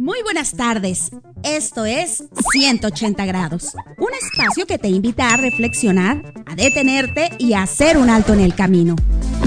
[0.00, 1.10] Muy buenas tardes.
[1.42, 7.64] Esto es 180 grados, un espacio que te invita a reflexionar, a detenerte y a
[7.64, 8.96] hacer un alto en el camino.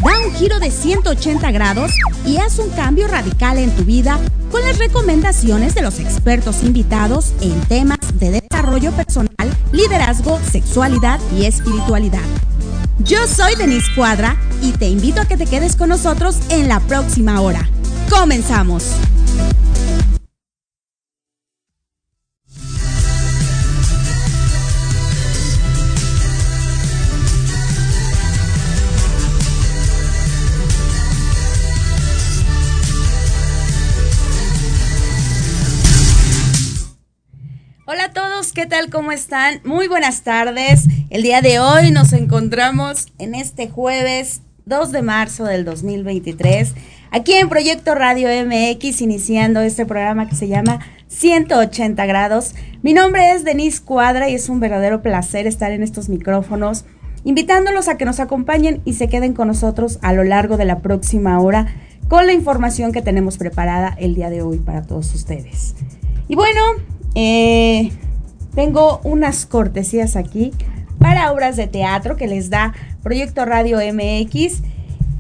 [0.03, 4.19] Da un giro de 180 grados y haz un cambio radical en tu vida
[4.51, 11.45] con las recomendaciones de los expertos invitados en temas de desarrollo personal, liderazgo, sexualidad y
[11.45, 12.21] espiritualidad.
[12.99, 16.79] Yo soy Denise Cuadra y te invito a que te quedes con nosotros en la
[16.79, 17.67] próxima hora.
[18.07, 18.83] Comenzamos.
[37.85, 38.89] Hola a todos, ¿qué tal?
[38.89, 39.59] ¿Cómo están?
[39.65, 40.87] Muy buenas tardes.
[41.09, 46.75] El día de hoy nos encontramos en este jueves 2 de marzo del 2023,
[47.11, 52.55] aquí en Proyecto Radio MX, iniciando este programa que se llama 180 grados.
[52.83, 56.85] Mi nombre es Denise Cuadra y es un verdadero placer estar en estos micrófonos,
[57.25, 60.79] invitándolos a que nos acompañen y se queden con nosotros a lo largo de la
[60.79, 61.67] próxima hora
[62.07, 65.75] con la información que tenemos preparada el día de hoy para todos ustedes.
[66.29, 66.61] Y bueno,
[67.15, 67.91] eh,
[68.55, 70.51] tengo unas cortesías aquí
[70.99, 74.61] para obras de teatro que les da Proyecto Radio MX.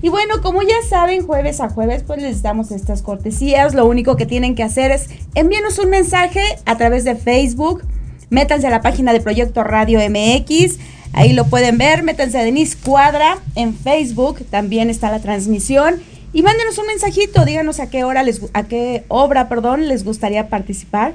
[0.01, 3.73] Y bueno, como ya saben, jueves a jueves pues les damos estas cortesías.
[3.73, 7.83] Lo único que tienen que hacer es envíenos un mensaje a través de Facebook.
[8.29, 10.77] Métanse a la página de Proyecto Radio MX.
[11.13, 12.03] Ahí lo pueden ver.
[12.03, 14.43] Métanse a Denise Cuadra en Facebook.
[14.49, 16.01] También está la transmisión.
[16.33, 17.45] Y mándenos un mensajito.
[17.45, 21.13] Díganos a qué hora les, a qué obra, perdón, les gustaría participar.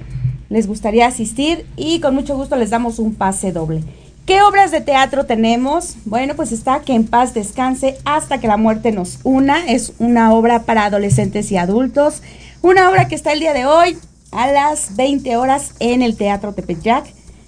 [0.48, 1.66] Les gustaría asistir.
[1.76, 3.82] Y con mucho gusto les damos un pase doble.
[4.28, 5.96] ¿Qué obras de teatro tenemos?
[6.04, 9.66] Bueno, pues está Que en paz descanse hasta que la muerte nos una.
[9.66, 12.22] Es una obra para adolescentes y adultos.
[12.60, 13.96] Una obra que está el día de hoy
[14.30, 17.06] a las 20 horas en el Teatro Tepeyac.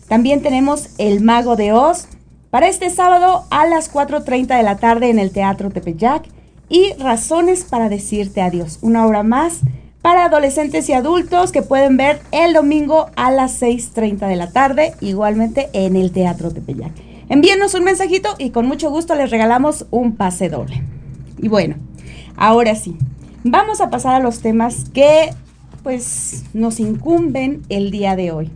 [0.08, 2.06] También tenemos El Mago de Oz
[2.48, 6.24] para este sábado a las 4.30 de la tarde en el Teatro Tepeyac.
[6.68, 8.78] Y Razones para decirte adiós.
[8.80, 9.58] Una obra más
[10.02, 14.94] para adolescentes y adultos que pueden ver el domingo a las 6.30 de la tarde,
[15.00, 16.92] igualmente en el Teatro Tepeyac.
[17.28, 20.82] Envíenos un mensajito y con mucho gusto les regalamos un pase doble.
[21.38, 21.76] Y bueno,
[22.36, 22.96] ahora sí,
[23.44, 25.30] vamos a pasar a los temas que
[25.82, 28.50] pues nos incumben el día de hoy.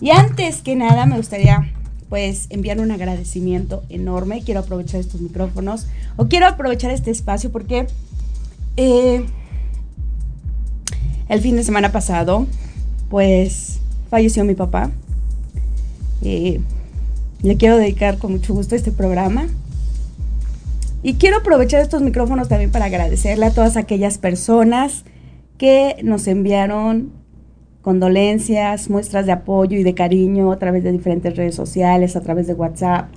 [0.00, 1.72] Y antes que nada me gustaría
[2.08, 4.42] pues enviar un agradecimiento enorme.
[4.42, 7.86] Quiero aprovechar estos micrófonos o quiero aprovechar este espacio porque
[8.76, 9.24] eh,
[11.30, 12.46] el fin de semana pasado,
[13.08, 13.78] pues
[14.10, 14.90] falleció mi papá.
[16.20, 19.46] Le quiero dedicar con mucho gusto este programa.
[21.04, 25.04] Y quiero aprovechar estos micrófonos también para agradecerle a todas aquellas personas
[25.56, 27.12] que nos enviaron
[27.80, 32.48] condolencias, muestras de apoyo y de cariño a través de diferentes redes sociales, a través
[32.48, 33.08] de WhatsApp,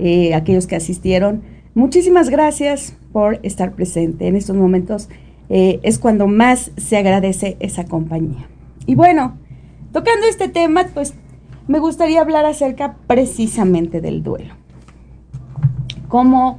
[0.00, 1.42] eh, aquellos que asistieron.
[1.74, 5.08] Muchísimas gracias por estar presente en estos momentos
[5.54, 8.48] eh, es cuando más se agradece esa compañía.
[8.86, 9.36] Y bueno,
[9.92, 11.12] tocando este tema, pues
[11.68, 14.54] me gustaría hablar acerca precisamente del duelo.
[16.08, 16.58] Cómo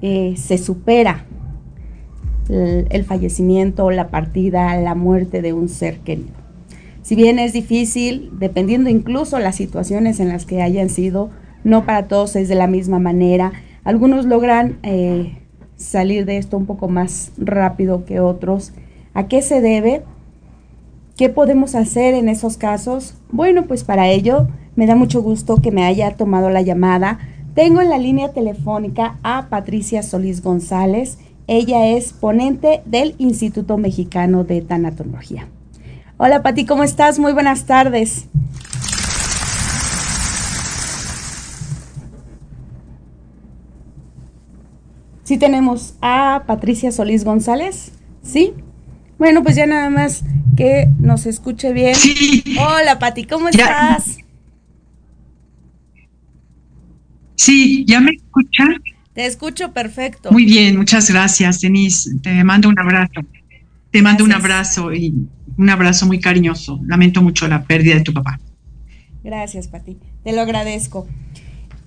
[0.00, 1.26] eh, se supera
[2.48, 6.30] el, fallecimiento, la partida, la muerte de un ser querido.
[7.02, 11.30] Si bien es difícil, dependiendo incluso las situaciones en las que hayan sido,
[11.64, 13.52] no para todos es de la misma manera.
[13.82, 15.36] Algunos logran eh,
[15.80, 18.72] salir de esto un poco más rápido que otros.
[19.14, 20.02] ¿A qué se debe?
[21.16, 23.14] ¿Qué podemos hacer en esos casos?
[23.32, 27.18] Bueno, pues para ello me da mucho gusto que me haya tomado la llamada.
[27.54, 31.18] Tengo en la línea telefónica a Patricia Solís González.
[31.46, 35.48] Ella es ponente del Instituto Mexicano de Tanatología.
[36.16, 37.18] Hola Pati, ¿cómo estás?
[37.18, 38.28] Muy buenas tardes.
[45.30, 48.52] Sí tenemos a Patricia Solís González, ¿sí?
[49.16, 50.24] Bueno, pues ya nada más
[50.56, 51.94] que nos escuche bien.
[51.94, 52.42] Sí.
[52.58, 54.18] Hola Pati, ¿cómo estás?
[57.36, 58.82] Sí, ¿ya me escuchan?
[59.12, 60.32] Te escucho perfecto.
[60.32, 62.10] Muy bien, muchas gracias, Denise.
[62.20, 63.20] Te mando un abrazo.
[63.92, 65.14] Te mando un abrazo y
[65.56, 66.80] un abrazo muy cariñoso.
[66.88, 68.40] Lamento mucho la pérdida de tu papá.
[69.22, 69.96] Gracias, Pati.
[70.24, 71.06] Te lo agradezco.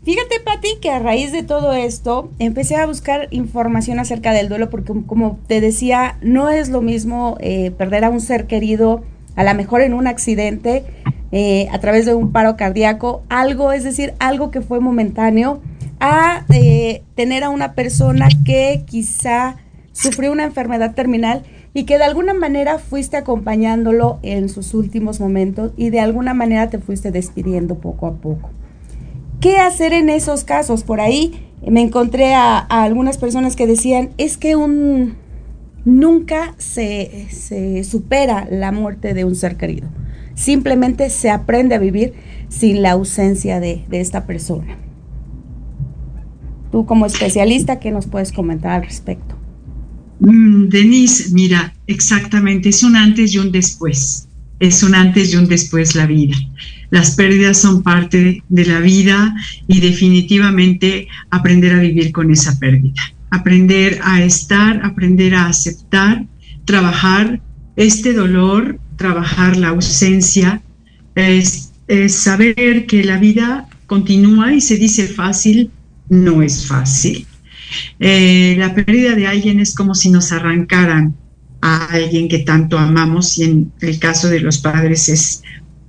[0.04, 4.70] Fíjate, Pati, que a raíz de todo esto empecé a buscar información acerca del duelo
[4.70, 9.04] porque, como te decía, no es lo mismo eh, perder a un ser querido,
[9.38, 10.84] a lo mejor en un accidente,
[11.32, 15.62] eh, a través de un paro cardíaco, algo, es decir, algo que fue momentáneo,
[16.02, 19.56] a eh, tener a una persona que quizá
[19.94, 21.44] sufrió una enfermedad terminal
[21.74, 26.70] y que de alguna manera fuiste acompañándolo en sus últimos momentos y de alguna manera
[26.70, 28.50] te fuiste despidiendo poco a poco.
[29.44, 30.84] ¿Qué hacer en esos casos?
[30.84, 31.34] Por ahí
[31.70, 35.16] me encontré a, algunas personas que decían, es que un,
[35.84, 37.28] nunca se,
[37.84, 39.90] supera la muerte de un ser querido.
[40.34, 42.14] Simplemente se aprende a vivir
[42.48, 44.78] sin la ausencia de, de esta persona.
[46.72, 49.36] Tú como especialista, ¿qué nos puedes comentar al respecto?
[50.22, 54.30] Mm, Denise, mira, exactamente, es un antes y un después.
[54.62, 56.38] Es un antes y un después la vida.
[56.94, 59.36] Las pérdidas son parte de la vida
[59.68, 63.02] y definitivamente aprender a vivir con esa pérdida.
[63.32, 66.24] Aprender a estar, aprender a aceptar,
[66.66, 67.42] trabajar
[67.78, 70.62] este dolor, trabajar la ausencia,
[71.16, 71.72] es,
[72.10, 75.72] saber que la vida continúa y se dice fácil,
[76.10, 77.26] no es fácil.
[78.00, 81.16] Eh, la pérdida de alguien es como si nos arrancaran
[81.60, 85.42] a alguien que tanto amamos y en el caso de los padres es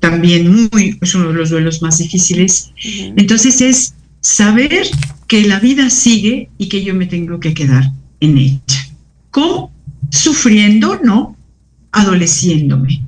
[0.04, 2.72] también muy, es uno de los duelos más difíciles.
[3.16, 4.86] Entonces es saber
[5.28, 8.60] que la vida sigue y que yo me tengo que quedar en ella.
[9.30, 9.72] ¿Cómo?
[10.10, 11.38] Sufriendo, ¿no?
[11.90, 13.02] Adoleciéndome,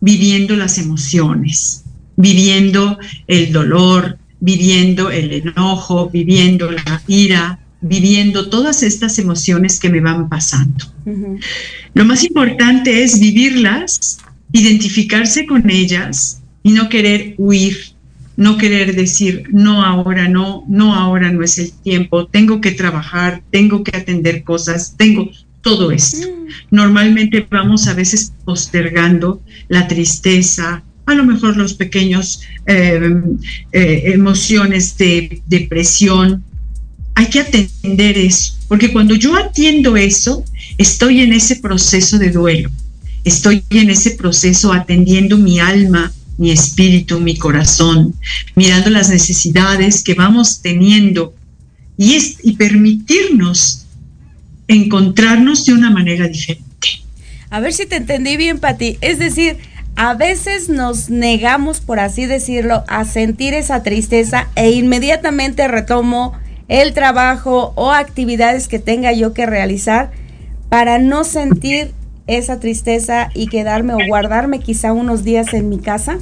[0.00, 1.84] viviendo las emociones,
[2.16, 10.00] viviendo el dolor, viviendo el enojo, viviendo la ira, viviendo todas estas emociones que me
[10.00, 10.86] van pasando.
[11.92, 14.20] Lo más importante es vivirlas,
[14.52, 17.76] identificarse con ellas y no querer huir,
[18.36, 23.42] no querer decir, no ahora, no, no ahora no es el tiempo, tengo que trabajar,
[23.50, 25.30] tengo que atender cosas, tengo
[25.62, 26.26] todo esto.
[26.70, 33.00] Normalmente vamos a veces postergando la tristeza, a lo mejor los pequeños eh,
[33.72, 36.44] eh, emociones de depresión,
[37.14, 40.44] hay que atender eso, porque cuando yo atiendo eso,
[40.78, 42.70] estoy en ese proceso de duelo,
[43.24, 48.14] estoy en ese proceso atendiendo mi alma, mi espíritu, mi corazón,
[48.54, 51.34] mirando las necesidades que vamos teniendo
[51.96, 53.86] y, permitirnos
[54.66, 56.66] encontrarnos de una manera diferente.
[57.50, 58.96] A ver si te entendí bien, Pati.
[59.00, 59.58] Es decir,
[59.96, 66.32] a veces nos negamos, por así decirlo, a sentir esa tristeza e inmediatamente retomo
[66.68, 70.12] el trabajo o actividades que tenga yo que realizar
[70.70, 71.92] para no sentir
[72.36, 76.18] esa tristeza y quedarme o guardarme quizá unos días en mi casa?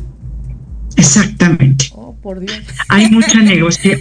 [0.96, 1.86] Exactamente.
[1.92, 2.60] Oh, por Dios.
[2.88, 4.00] Hay mucha negociación.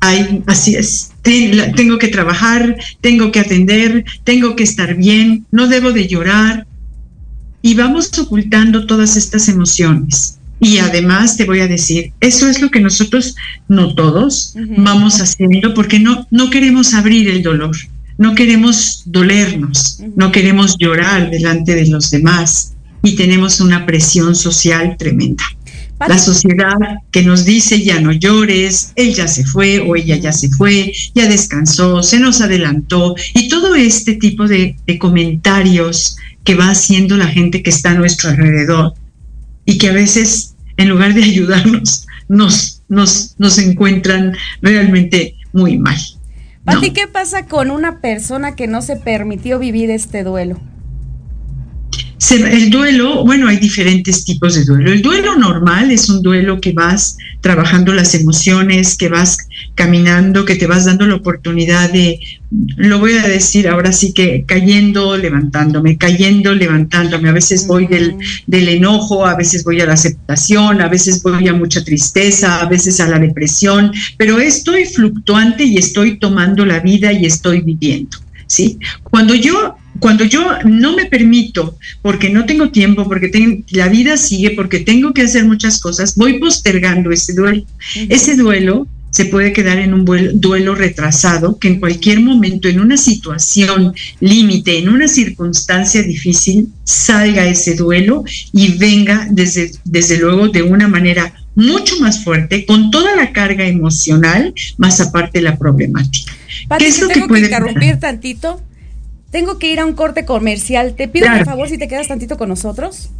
[0.00, 1.12] Hay, así es.
[1.22, 6.66] Tengo que trabajar, tengo que atender, tengo que estar bien, no debo de llorar.
[7.62, 10.38] Y vamos ocultando todas estas emociones.
[10.60, 13.34] Y además te voy a decir, eso es lo que nosotros,
[13.68, 17.76] no todos, vamos haciendo porque no, no queremos abrir el dolor,
[18.18, 24.96] no queremos dolernos, no queremos llorar delante de los demás y tenemos una presión social
[24.98, 25.44] tremenda.
[26.06, 26.76] La sociedad
[27.12, 30.92] que nos dice ya no llores, él ya se fue o ella ya se fue,
[31.14, 37.16] ya descansó, se nos adelantó y todo este tipo de, de comentarios que va haciendo
[37.16, 38.94] la gente que está a nuestro alrededor
[39.64, 45.98] y que a veces, en lugar de ayudarnos, nos, nos, nos encuentran realmente muy mal.
[46.64, 50.58] Pati, ¿qué pasa con una persona que no se permitió vivir este duelo?
[52.30, 54.90] el duelo, bueno, hay diferentes tipos de duelo.
[54.90, 59.43] El duelo normal es un duelo que vas trabajando las emociones, que vas
[59.74, 62.20] caminando, que te vas dando la oportunidad de,
[62.76, 67.28] lo voy a decir ahora sí que cayendo, levantándome, cayendo, levantándome.
[67.28, 71.48] A veces voy del, del enojo, a veces voy a la aceptación, a veces voy
[71.48, 76.80] a mucha tristeza, a veces a la depresión, pero estoy fluctuante y estoy tomando la
[76.80, 78.18] vida y estoy viviendo.
[78.46, 78.78] ¿Sí?
[79.02, 84.50] Cuando yo cuando yo no me permito, porque no tengo tiempo, porque la vida sigue,
[84.50, 87.64] porque tengo que hacer muchas cosas, voy postergando ese duelo.
[88.08, 92.96] Ese duelo se puede quedar en un duelo retrasado, que en cualquier momento, en una
[92.96, 100.62] situación límite, en una circunstancia difícil, salga ese duelo y venga desde, desde luego de
[100.62, 106.32] una manera mucho más fuerte, con toda la carga emocional, más aparte la problemática.
[106.76, 108.60] ¿Qué es lo que puede interrumpir tantito?
[109.30, 110.96] Tengo que ir a un corte comercial.
[110.96, 113.10] Te pido por favor si te quedas tantito con nosotros.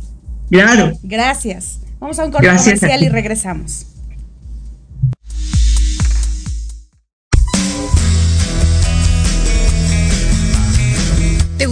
[0.51, 0.99] Claro.
[1.05, 1.79] Gracias.
[2.01, 3.94] Vamos a un corte comercial y regresamos.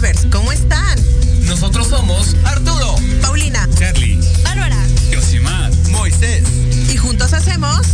[0.00, 0.98] Lovers, ¿cómo están?
[1.42, 4.78] Nosotros somos Arturo, Paulina, Charlie, Bárbara,
[5.10, 6.42] Yosimar, Moisés.
[6.88, 7.86] Y juntos hacemos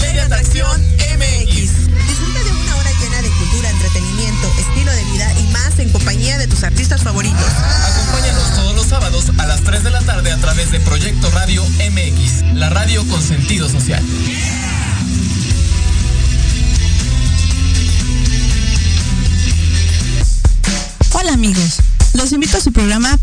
[0.00, 1.46] Ley de Atracción MX.
[2.08, 6.38] Disfruta de una hora llena de cultura, entretenimiento, estilo de vida y más en compañía
[6.38, 7.46] de tus artistas favoritos.
[7.88, 11.62] Acompáñanos todos los sábados a las 3 de la tarde a través de Proyecto Radio
[11.64, 14.02] MX, la radio con sentido social.
[21.24, 21.78] Hola amigos,
[22.12, 23.18] los invito a su programa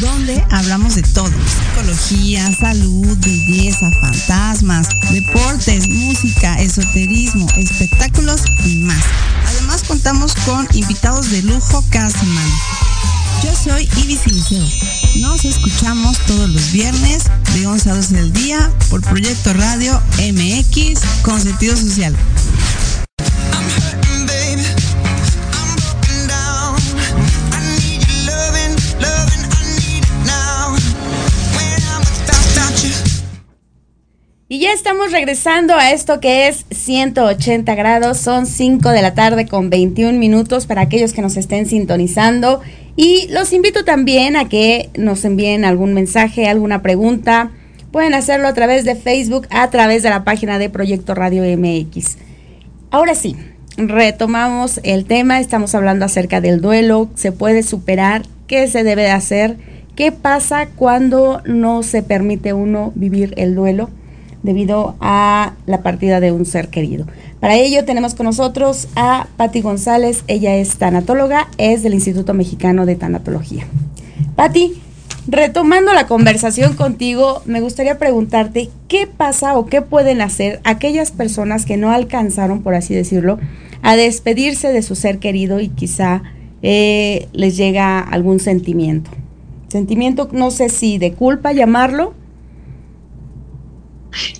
[0.00, 1.28] donde hablamos de todo.
[1.28, 9.04] Psicología, salud, belleza, fantasmas, deportes, música, esoterismo, espectáculos y más.
[9.48, 12.08] Además contamos con invitados de lujo cada.
[13.44, 14.66] Yo soy Ibis Siliceo.
[15.16, 21.00] Nos escuchamos todos los viernes de 11 a 12 del día por Proyecto Radio MX
[21.22, 22.16] con sentido social.
[34.72, 40.18] Estamos regresando a esto que es 180 grados, son 5 de la tarde con 21
[40.18, 42.62] minutos para aquellos que nos estén sintonizando.
[42.96, 47.50] Y los invito también a que nos envíen algún mensaje, alguna pregunta.
[47.90, 52.16] Pueden hacerlo a través de Facebook, a través de la página de Proyecto Radio MX.
[52.90, 53.36] Ahora sí,
[53.76, 59.10] retomamos el tema, estamos hablando acerca del duelo, se puede superar, qué se debe de
[59.10, 59.56] hacer,
[59.96, 63.90] qué pasa cuando no se permite uno vivir el duelo
[64.42, 67.06] debido a la partida de un ser querido.
[67.40, 72.86] Para ello tenemos con nosotros a Patti González, ella es tanatóloga, es del Instituto Mexicano
[72.86, 73.66] de Tanatología.
[74.36, 74.74] Patti,
[75.26, 81.64] retomando la conversación contigo, me gustaría preguntarte qué pasa o qué pueden hacer aquellas personas
[81.64, 83.38] que no alcanzaron, por así decirlo,
[83.82, 86.22] a despedirse de su ser querido y quizá
[86.62, 89.10] eh, les llega algún sentimiento.
[89.68, 92.14] Sentimiento, no sé si de culpa llamarlo,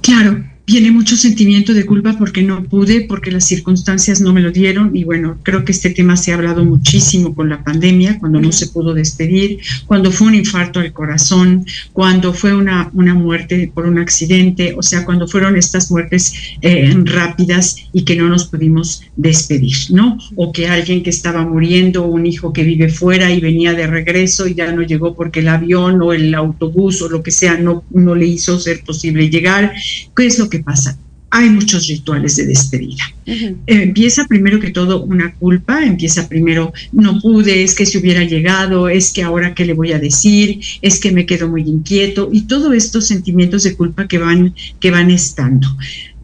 [0.02, 4.50] Claro, viene mucho sentimiento de culpa porque no pude, porque las circunstancias no me lo
[4.50, 8.40] dieron y bueno, creo que este tema se ha hablado muchísimo con la pandemia, cuando
[8.40, 13.70] no se pudo despedir, cuando fue un infarto al corazón, cuando fue una, una muerte
[13.74, 16.32] por un accidente, o sea, cuando fueron estas muertes
[16.62, 20.16] eh, rápidas y que no nos pudimos despedir, ¿no?
[20.36, 24.48] O que alguien que estaba muriendo, un hijo que vive fuera y venía de regreso
[24.48, 27.84] y ya no llegó porque el avión o el autobús o lo que sea no,
[27.90, 29.74] no le hizo ser posible llegar.
[30.16, 30.96] ¿Qué es lo que pasa?
[31.34, 33.04] Hay muchos rituales de despedida.
[33.26, 33.56] Uh -huh.
[33.66, 38.88] empieza primero que todo una culpa, empieza primero no pude, es que si hubiera llegado,
[38.88, 42.42] es que ahora qué le voy a decir, es que me quedo muy inquieto y
[42.42, 45.68] todos estos sentimientos de culpa que van, que van estando.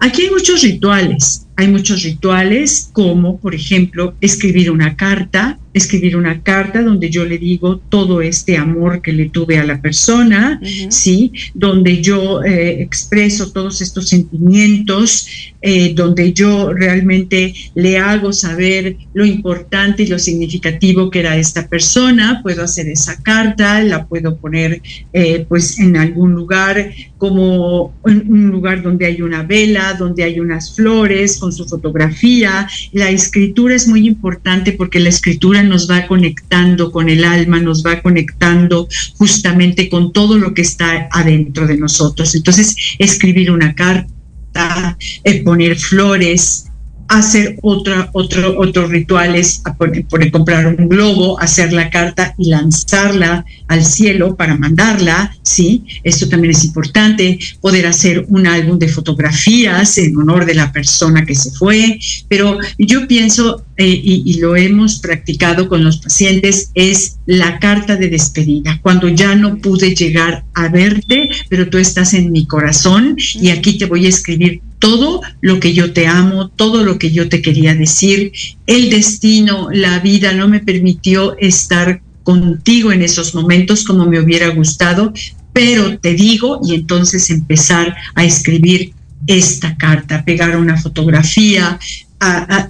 [0.01, 6.43] Aquí hay muchos rituales, hay muchos rituales como, por ejemplo, escribir una carta, escribir una
[6.43, 10.65] carta donde yo le digo todo este amor que le tuve a la persona, uh
[10.65, 10.91] -huh.
[10.91, 11.33] ¿sí?
[11.55, 15.27] Donde yo eh, expreso todos estos sentimientos,
[15.61, 21.67] eh, donde yo realmente le hago saber lo importante y lo significativo que era esta
[21.67, 24.81] persona, puedo hacer esa carta, la puedo poner
[25.13, 30.39] eh, pues en algún lugar como en un lugar donde hay una vela, donde hay
[30.39, 32.69] unas flores con su fotografía.
[32.93, 37.85] La escritura es muy importante porque la escritura nos va conectando con el alma, nos
[37.85, 42.35] va conectando justamente con todo lo que está adentro de nosotros.
[42.35, 46.68] Entonces, escribir una carta, eh, poner flores,
[47.09, 53.45] hacer otra, otro, otros rituales, poner, poner, comprar un globo, hacer la carta y lanzarla
[53.67, 55.85] al cielo para mandarla, ¿sí?
[56.05, 61.25] Esto también es importante, poder hacer un álbum de fotografías en honor de la persona
[61.25, 67.19] que se fue, pero yo pienso, eh, y lo hemos practicado con los pacientes, es
[67.27, 72.33] la carta de despedida, cuando ya no pude llegar a verte, pero tú estás en
[72.33, 76.85] mi corazón y aquí te voy a escribir todo lo que yo te amo, todo
[76.85, 78.33] lo que yo te quería decir.
[78.67, 84.49] El destino, la vida no me permitió estar contigo en esos momentos como me hubiera
[84.49, 85.13] gustado,
[85.53, 88.93] pero te digo y entonces empezar a escribir
[89.27, 91.79] esta carta, pegar una fotografía,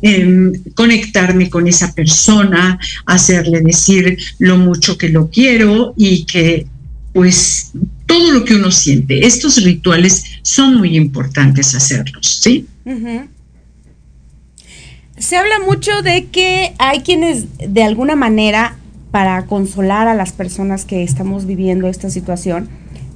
[0.02, 6.66] eh, conectarme con esa persona, hacerle decir lo mucho que lo quiero y que
[7.12, 7.72] pues
[8.08, 9.24] todo lo que uno siente.
[9.24, 12.66] Estos rituales son muy importantes hacerlos, ¿sí?
[15.16, 18.76] Se habla mucho de que hay quienes de alguna manera
[19.10, 22.68] para consolar a las personas que estamos viviendo esta situación,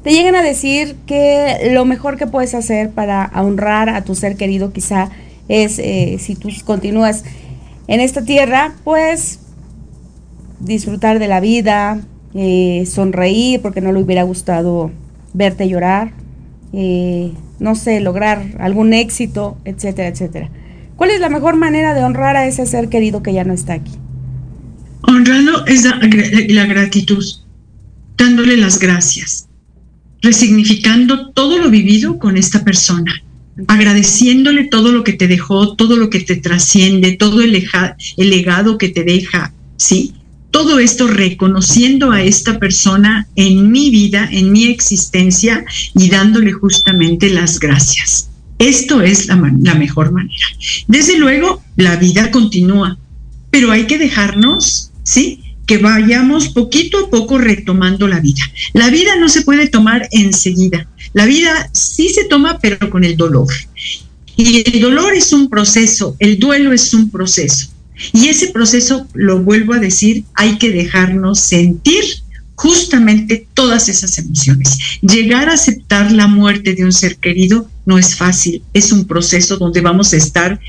[0.02, 4.37] te llegan a decir que lo mejor que puedes hacer para honrar a tu ser
[4.37, 5.11] querido quizá
[5.48, 7.24] es, eh, si tú continúas
[7.87, 9.38] en esta tierra, pues
[10.61, 12.00] disfrutar de la vida,
[12.35, 14.90] eh, sonreír porque no le hubiera gustado
[15.35, 16.12] verte llorar,
[16.73, 20.51] eh, no sé, lograr algún éxito, etcétera, etcétera.
[20.97, 23.75] ¿Cuál es la mejor manera de honrar a ese ser querido que ya no está
[23.75, 23.92] aquí?
[25.03, 27.25] Honrando es la, gratitud,
[28.16, 29.49] dándole las gracias,
[30.21, 33.12] resignificando todo lo vivido con esta persona
[33.66, 37.53] agradeciéndole todo lo que te dejó, todo lo que te trasciende, todo el,
[38.16, 40.14] legado que te deja, ¿sí?
[40.52, 47.30] Todo esto reconociendo a esta persona en mi vida, en mi existencia y dándole justamente
[47.30, 48.28] las gracias.
[48.58, 50.46] Esto es la, mejor manera.
[50.86, 52.98] Desde luego, la vida continúa,
[53.50, 55.40] pero hay que dejarnos, ¿sí?
[55.66, 58.42] que vayamos poquito a poco retomando la vida.
[58.74, 60.86] La vida no se puede tomar enseguida.
[61.14, 63.48] La vida sí se toma, pero con el dolor.
[64.36, 67.71] Y el dolor es un proceso, el duelo es un proceso.
[68.12, 72.05] Y ese proceso, lo vuelvo a decir, hay que dejarnos sentir
[72.55, 74.78] justamente todas esas emociones.
[75.00, 79.57] Llegar a aceptar la muerte de un ser querido no es fácil, es un proceso
[79.57, 80.61] donde vamos a estar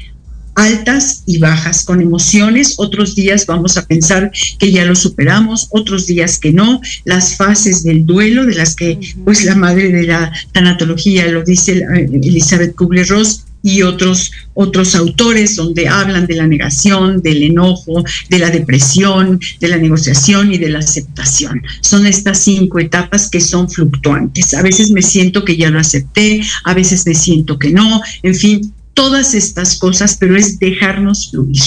[0.56, 2.76] altas y bajas, con emociones.
[2.78, 6.82] Otros días vamos a pensar que ya lo superamos, otros días que no.
[7.06, 11.84] Las fases del duelo, de las que pues la madre de la tanatología lo dice
[11.96, 18.52] Elizabeth Kubler-Ross y otros otros autores donde hablan de la negación, del enojo, de la
[18.52, 21.64] depresión, de la negociación y de la aceptación.
[21.82, 24.54] Son estas cinco etapas que son fluctuantes.
[24.54, 28.36] A veces me siento que ya lo acepté, a veces me siento que no, en
[28.36, 31.62] fin, todas estas cosas, pero es dejarnos fluir.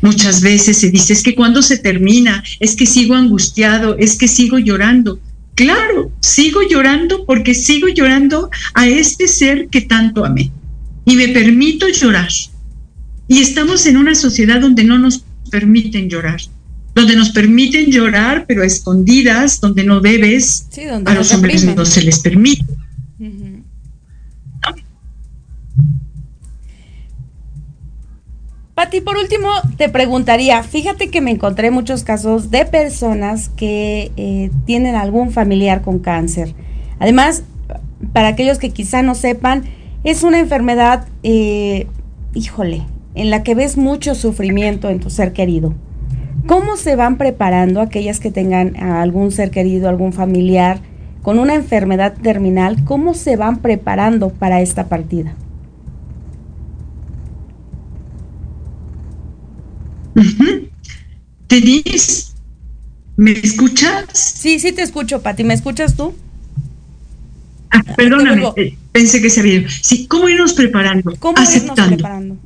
[0.00, 4.26] Muchas veces se dice, es que cuando se termina, es que sigo angustiado, es que
[4.26, 5.20] sigo llorando.
[5.54, 10.50] Claro, sigo llorando porque sigo llorando a este ser que tanto amé.
[11.04, 12.30] Y me permito llorar.
[13.28, 16.40] Y estamos en una sociedad donde no nos permiten llorar,
[16.94, 20.68] donde nos permiten llorar, pero a escondidas, donde no debes,
[21.04, 22.64] a los hombres no se les permite.
[28.74, 34.50] Pati, por último, te preguntaría, fíjate que me encontré muchos casos de personas que eh,
[34.64, 36.54] tienen algún familiar con cáncer.
[36.98, 37.42] Además,
[38.14, 39.64] para aquellos que quizá no sepan,
[40.04, 41.86] es una enfermedad, eh,
[42.34, 42.82] híjole,
[43.14, 45.74] en la que ves mucho sufrimiento en tu ser querido.
[46.46, 50.80] ¿Cómo se van preparando aquellas que tengan algún ser querido, algún familiar
[51.22, 52.84] con una enfermedad terminal?
[52.84, 55.36] ¿Cómo se van preparando para esta partida?
[61.48, 62.32] Denise,
[63.16, 64.06] ¿me escuchas?
[64.12, 65.44] Sí, sí te escucho, Pati.
[65.44, 66.12] ¿Me escuchas tú?
[67.70, 68.52] Ah, perdóname,
[68.92, 71.14] pensé que se había Sí, ¿cómo irnos preparando?
[71.18, 71.96] ¿Cómo Aceptando.
[71.96, 72.38] preparando?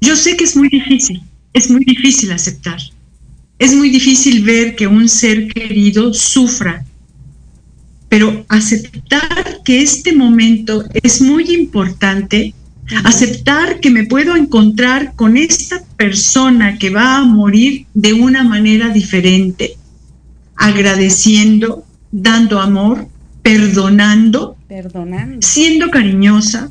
[0.00, 1.22] Yo sé que es muy difícil,
[1.52, 2.80] es muy difícil aceptar.
[3.58, 6.84] Es muy difícil ver que un ser querido sufra,
[8.08, 12.54] pero aceptar que este momento es muy importante
[13.04, 18.88] Aceptar que me puedo encontrar con esta persona que va a morir de una manera
[18.88, 19.76] diferente,
[20.56, 23.06] agradeciendo, dando amor,
[23.42, 24.56] perdonando,
[25.40, 26.70] siendo cariñosa,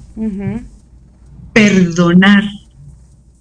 [1.53, 2.43] perdonar,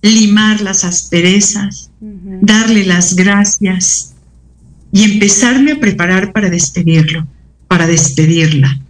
[0.03, 4.15] limar las asperezas, darle las gracias
[4.93, 7.27] y empezarme a preparar para despedirlo,
[7.69, 8.81] para despedirla.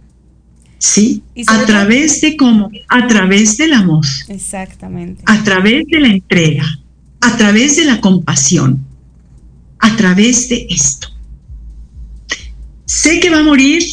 [0.79, 1.21] ¿sí?
[1.45, 4.05] A través de cómo, a través del amor.
[4.27, 5.21] Exactamente.
[5.25, 6.65] A través de la entrega,
[7.21, 8.83] a través de la compasión,
[9.77, 11.09] a través de esto.
[12.85, 13.83] Sé que va a morir,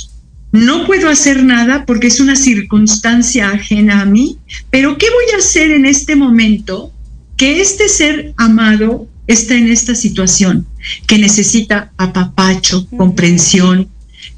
[0.56, 4.38] no puedo hacer nada porque es una circunstancia ajena a mí,
[4.70, 6.92] pero ¿qué voy a hacer en este momento
[7.36, 10.66] que este ser amado está en esta situación,
[11.06, 13.88] que necesita apapacho, comprensión,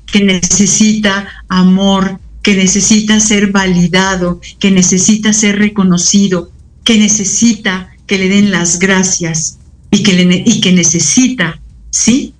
[0.06, 6.50] que necesita amor, que necesita ser validado, que necesita ser reconocido,
[6.84, 9.58] que necesita que le den las gracias
[9.90, 12.34] y que, le, y que necesita, ¿sí?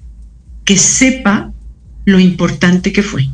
[0.65, 1.53] Que sepa
[2.07, 3.29] lo importante que fue.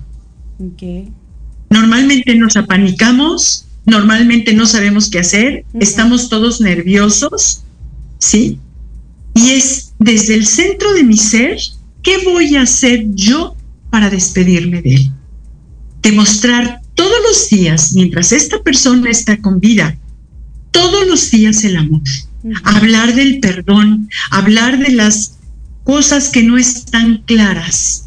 [1.71, 7.65] Normalmente nos apanicamos, normalmente no sabemos qué hacer, estamos todos nerviosos,
[8.19, 8.59] ¿sí?
[9.35, 11.59] Y es desde el centro de mi ser,
[12.03, 13.57] ¿qué voy a hacer yo
[13.95, 15.13] para despedirme de él.
[16.03, 19.97] Demostrar todos los días, mientras esta persona está con vida,
[20.73, 22.03] todos los días el amor.
[22.65, 25.39] Hablar del perdón, hablar de las
[25.85, 28.04] cosas que no están claras.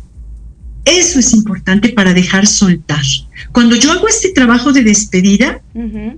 [0.87, 3.03] Eso es importante para dejar soltar.
[3.51, 5.61] Cuando yo hago este trabajo de despedida,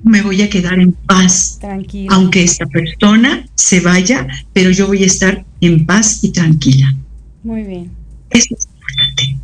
[0.03, 1.58] me voy a quedar en paz.
[1.60, 2.13] Tranquila.
[2.13, 6.95] Aunque esta persona se vaya, pero yo voy a estar en paz y tranquila.
[7.43, 7.89] Muy bien.
[8.29, 9.39] Eso es importante.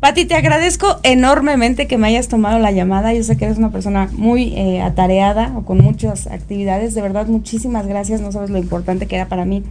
[0.00, 3.14] Pati, te agradezco enormemente que me hayas tomado la llamada.
[3.14, 6.94] Yo sé que eres una persona muy eh, atareada o con muchas actividades.
[6.94, 8.20] De verdad, muchísimas gracias.
[8.20, 9.62] No sabes lo importante que era para mí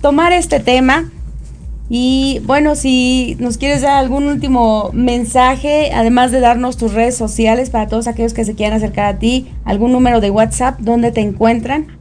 [0.00, 1.10] tomar este tema.
[1.90, 7.70] Y bueno, si nos quieres dar algún último mensaje, además de darnos tus redes sociales
[7.70, 11.20] para todos aquellos que se quieran acercar a ti, algún número de WhatsApp, ¿dónde te
[11.20, 11.98] encuentran?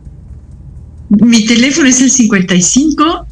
[1.10, 3.28] Mi teléfono es el 55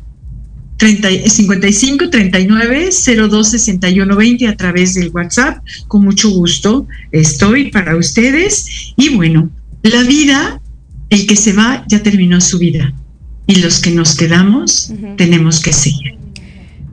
[0.80, 2.90] 30, 55 39
[3.30, 5.64] 02 61 20 a través del WhatsApp.
[5.88, 8.94] Con mucho gusto estoy para ustedes.
[8.96, 9.50] Y bueno,
[9.84, 10.62] la vida,
[11.10, 12.94] el que se va ya terminó su vida.
[13.46, 16.19] Y los que nos quedamos tenemos que seguir.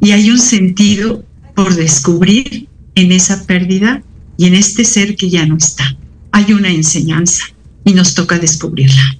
[0.01, 4.03] Y hay un sentido por descubrir en esa pérdida
[4.37, 5.97] y en este ser que ya no está.
[6.33, 7.45] Hay una enseñanza
[7.85, 9.19] y nos toca descubrirla.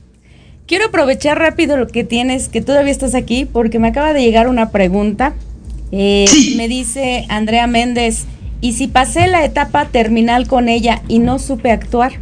[0.67, 4.49] Quiero aprovechar rápido lo que tienes, que todavía estás aquí, porque me acaba de llegar
[4.49, 5.35] una pregunta.
[5.93, 8.25] Eh, Me dice Andrea Méndez,
[8.61, 12.21] ¿y si pasé la etapa terminal con ella y no supe actuar?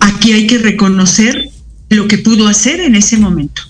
[0.00, 1.48] Aquí hay que reconocer
[1.88, 3.62] lo que pudo hacer en ese momento.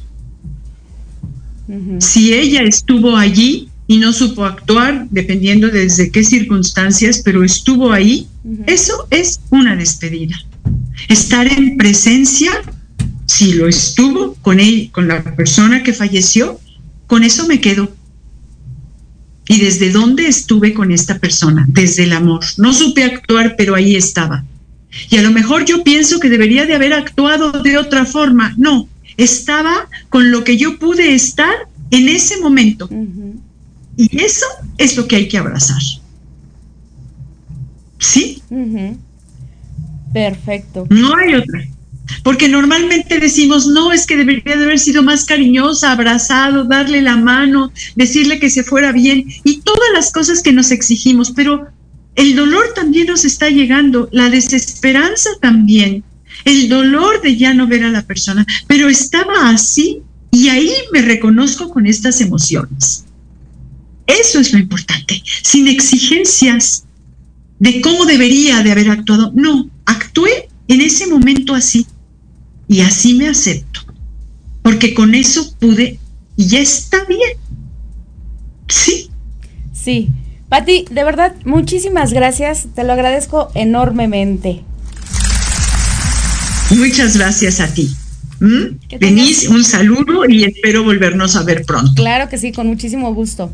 [1.99, 8.29] Si ella estuvo allí y no supo actuar, dependiendo desde qué circunstancias, pero estuvo ahí,
[8.67, 10.37] eso es una despedida.
[11.09, 12.53] Estar en presencia,
[13.27, 16.61] si lo estuvo con él, con la persona que falleció,
[17.07, 17.93] con eso me quedo.
[19.49, 21.67] ¿Y desde dónde estuve con esta persona?
[21.69, 22.45] Desde el amor.
[22.59, 24.45] No supe actuar, pero ahí estaba.
[25.11, 28.55] Y a lo mejor yo pienso que debería de haber actuado de otra forma.
[28.57, 31.55] No, estaba con lo que yo pude estar
[31.91, 32.89] en ese momento.
[33.97, 34.47] Y eso
[34.79, 35.81] es lo que hay que abrazar.
[37.99, 38.43] ¿Sí?
[40.13, 40.87] Perfecto.
[40.91, 41.67] No hay otra.
[42.23, 47.17] Porque normalmente decimos, no, es que debería de haber sido más cariñosa, abrazado, darle la
[47.17, 51.67] mano, decirle que se fuera bien y todas las cosas que nos exigimos, pero
[52.15, 56.05] el dolor también nos está llegando, la desesperanza también,
[56.47, 61.03] el dolor de ya no ver a la persona, pero estaba así y ahí me
[61.03, 63.05] reconozco con estas emociones.
[64.07, 66.85] Eso es lo importante, sin exigencias
[67.59, 69.33] de cómo debería de haber actuado.
[69.35, 71.85] No, actué en ese momento así
[72.69, 73.81] y así me acepto,
[74.63, 75.99] porque con eso pude
[76.37, 77.39] y ya está bien.
[78.69, 79.11] Sí.
[79.73, 80.09] Sí.
[80.49, 84.63] Pati, de verdad, muchísimas gracias, te lo agradezco enormemente.
[86.71, 87.91] Muchas gracias a ti.
[88.41, 88.99] ¿Mm?
[88.99, 91.93] Denise, un saludo y espero volvernos a ver pronto.
[91.95, 93.51] Claro que sí, con muchísimo gusto.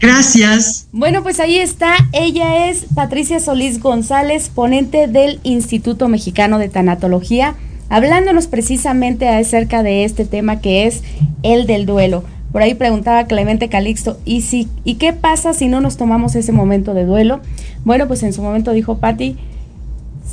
[0.00, 0.88] Gracias.
[0.92, 1.94] Bueno, pues ahí está.
[2.12, 7.54] Ella es Patricia Solís González, ponente del Instituto Mexicano de Tanatología,
[7.90, 11.02] hablándonos precisamente acerca de este tema que es
[11.42, 12.24] el del duelo.
[12.50, 16.50] Por ahí preguntaba Clemente Calixto, ¿y, si, ¿y qué pasa si no nos tomamos ese
[16.50, 17.40] momento de duelo?
[17.84, 19.36] Bueno, pues en su momento dijo Patti,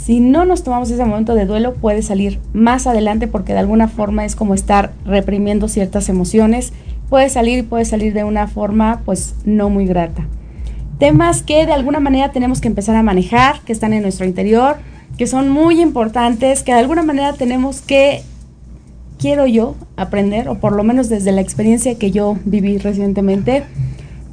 [0.06, 3.88] si no nos tomamos ese momento de duelo puede salir más adelante porque de alguna
[3.88, 6.74] forma es como estar reprimiendo ciertas emociones
[7.10, 10.28] puede salir y puede salir de una forma pues no muy grata.
[11.00, 14.78] Temas que de alguna manera tenemos que empezar a manejar, que están en nuestro interior,
[15.18, 18.24] que son muy importantes, que de alguna manera tenemos que,
[19.20, 23.64] quiero yo, aprender, o por lo menos desde la experiencia que yo viví recientemente,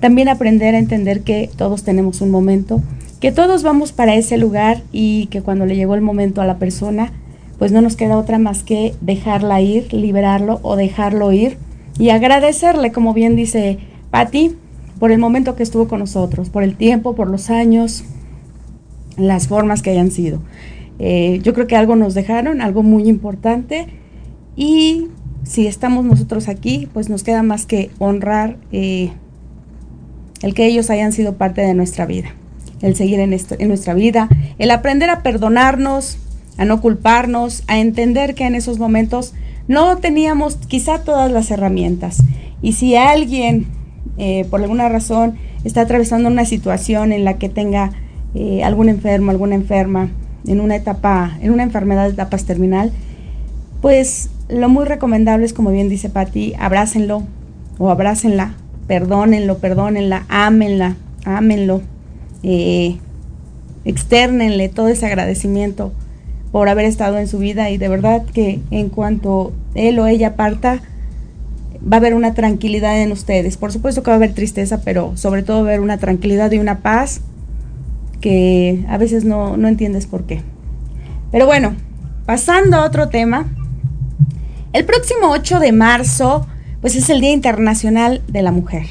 [0.00, 2.80] también aprender a entender que todos tenemos un momento,
[3.24, 6.58] que todos vamos para ese lugar y que cuando le llegó el momento a la
[6.58, 7.10] persona,
[7.58, 11.56] pues no nos queda otra más que dejarla ir, liberarlo o dejarlo ir
[11.98, 13.78] y agradecerle, como bien dice
[14.10, 14.56] Patti,
[14.98, 18.04] por el momento que estuvo con nosotros, por el tiempo, por los años,
[19.16, 20.40] las formas que hayan sido.
[20.98, 23.86] Eh, yo creo que algo nos dejaron, algo muy importante
[24.54, 25.06] y
[25.44, 29.12] si estamos nosotros aquí, pues nos queda más que honrar eh,
[30.42, 32.34] el que ellos hayan sido parte de nuestra vida,
[32.84, 33.30] el seguir en,
[33.68, 36.18] nuestra vida, el aprender a perdonarnos,
[36.58, 39.32] a no culparnos, a entender que en esos momentos
[39.68, 42.22] no teníamos quizá todas las herramientas.
[42.60, 43.66] Y si alguien,
[44.18, 47.92] eh, por alguna razón, está atravesando una situación en la que tenga
[48.34, 50.10] eh, algún enfermo, alguna enferma,
[50.46, 52.92] en una etapa, en una enfermedad de etapas terminal,
[53.80, 57.22] pues lo muy recomendable es, como bien dice Patti, abrácenlo
[57.78, 61.80] o abrácenla, perdónenlo, perdónenla, ámenla, ámenlo,
[62.44, 62.98] eh,
[63.84, 65.92] externenle todo ese agradecimiento
[66.52, 70.36] por haber estado en su vida y de verdad que en cuanto él o ella
[70.36, 70.82] parta,
[71.80, 73.56] va a haber una tranquilidad en ustedes.
[73.56, 76.52] Por supuesto que va a haber tristeza, pero sobre todo va a haber una tranquilidad
[76.52, 77.22] y una paz
[78.20, 80.42] que a veces no, no entiendes por qué.
[81.32, 81.74] Pero bueno,
[82.26, 83.48] pasando a otro tema,
[84.72, 86.46] el próximo 8 de marzo,
[86.80, 88.86] pues es el Día Internacional de la Mujer.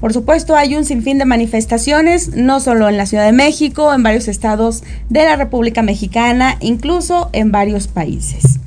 [0.00, 4.02] Por supuesto, hay un sinfín de manifestaciones, no solo en la Ciudad de México, en
[4.02, 8.60] varios estados de la República Mexicana, incluso en varios países.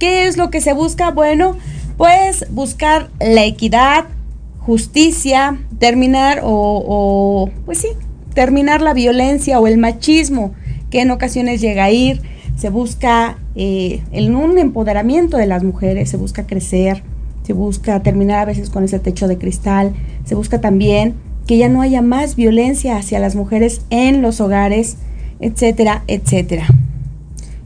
[0.00, 1.12] ¿Qué es lo que se busca?
[1.12, 1.56] Bueno,
[1.96, 4.06] pues buscar la equidad,
[4.58, 7.88] justicia, terminar o, pues sí,
[8.34, 10.52] terminar la violencia o el machismo
[10.90, 12.22] que en ocasiones llega a ir,
[12.56, 17.04] se busca eh, el, un empoderamiento de las mujeres, se busca crecer,
[17.42, 19.92] se busca terminar a veces con ese techo de cristal,
[20.24, 21.14] se busca también
[21.46, 24.96] que ya no haya más violencia hacia las mujeres en los hogares,
[25.40, 26.66] etcétera, etcétera.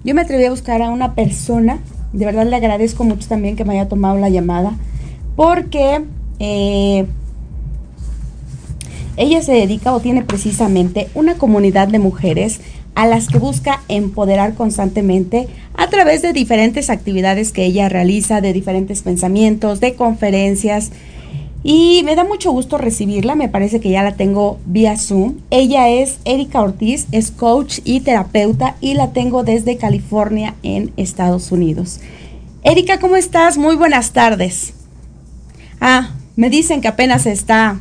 [0.04, 1.80] Yo me atreví a buscar a una persona,
[2.12, 4.76] de verdad le agradezco mucho también que me haya tomado la llamada,
[5.34, 6.04] porque
[6.38, 7.06] eh,
[9.16, 12.60] ella se dedica o tiene precisamente una comunidad de mujeres
[12.96, 18.54] a las que busca empoderar constantemente a través de diferentes actividades que ella realiza, de
[18.54, 20.90] diferentes pensamientos, de conferencias.
[21.62, 25.34] Y me da mucho gusto recibirla, me parece que ya la tengo vía Zoom.
[25.50, 31.52] Ella es Erika Ortiz, es coach y terapeuta y la tengo desde California en Estados
[31.52, 32.00] Unidos.
[32.62, 33.58] Erika, ¿cómo estás?
[33.58, 34.72] Muy buenas tardes.
[35.82, 37.78] Ah, me dicen que apenas está,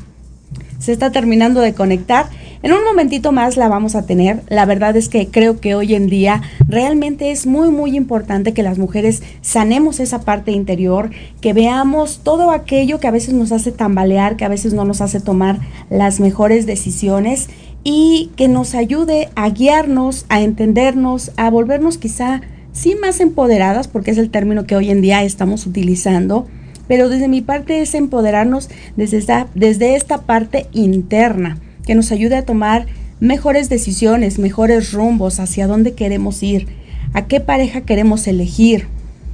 [0.78, 2.28] se está terminando de conectar.
[2.66, 4.42] En un momentito más la vamos a tener.
[4.50, 8.64] La verdad es que creo que hoy en día realmente es muy, muy importante que
[8.64, 13.72] las mujeres sanemos esa parte interior, que veamos todo aquello que a veces nos hace
[13.72, 15.60] tambalear, que a veces no nos hace tomar
[15.92, 17.52] las mejores decisiones
[17.84, 24.10] y que nos ayude a guiarnos, a entendernos, a volvernos quizá sí más empoderadas, porque
[24.10, 26.48] es el término que hoy en día estamos utilizando,
[26.88, 32.36] pero desde mi parte es empoderarnos desde esta, desde esta parte interna que nos ayude
[32.36, 32.88] a tomar
[33.20, 36.68] mejores decisiones, mejores rumbos hacia dónde queremos ir,
[37.14, 38.88] a qué pareja queremos elegir,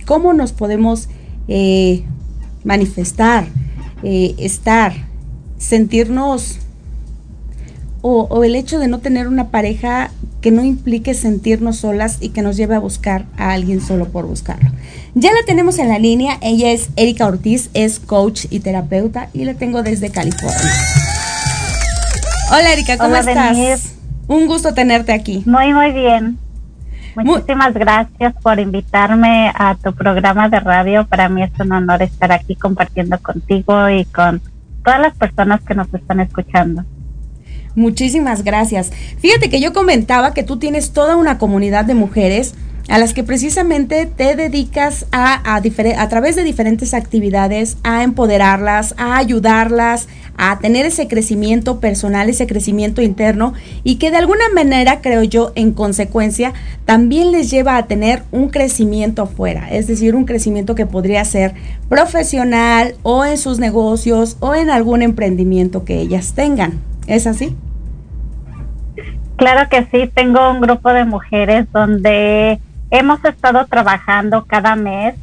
[0.06, 1.10] cómo nos podemos
[1.48, 2.04] eh,
[2.64, 3.48] manifestar,
[4.04, 4.94] eh, estar,
[5.58, 6.60] sentirnos,
[8.04, 12.30] o, o el hecho de no tener una pareja que no implique sentirnos solas y
[12.30, 14.72] que nos lleve a buscar a alguien solo por buscarlo.
[15.14, 19.46] Ya la tenemos en la línea, ella es Erika Ortiz, es coach y terapeuta y
[19.46, 21.11] la tengo desde California.
[22.54, 23.96] Hola Erika, ¿cómo estás?
[24.28, 25.42] Un gusto tenerte aquí.
[25.46, 26.38] Muy, muy bien.
[27.16, 31.08] Muchísimas gracias por invitarme a tu programa de radio.
[31.08, 34.42] Para mí es un honor estar aquí compartiendo contigo y con
[34.84, 36.84] todas las personas que nos están escuchando.
[37.74, 38.92] Muchísimas gracias.
[39.20, 42.54] Fíjate que yo comentaba que tú tienes toda una comunidad de mujeres
[42.90, 48.94] a las que precisamente te dedicas a, a, a, través de diferentes actividades, a empoderarlas,
[48.98, 53.54] a ayudarlas, a tener ese crecimiento personal, ese crecimiento interno
[53.84, 56.54] y que de alguna manera, creo yo, en consecuencia,
[56.86, 61.54] también les lleva a tener un crecimiento afuera, es decir, un crecimiento que podría ser
[61.90, 66.80] profesional o en sus negocios o en algún emprendimiento que ellas tengan.
[67.08, 67.56] ¿Es así?
[69.36, 72.60] Claro que sí, tengo un grupo de mujeres donde
[72.92, 75.16] hemos estado trabajando cada mes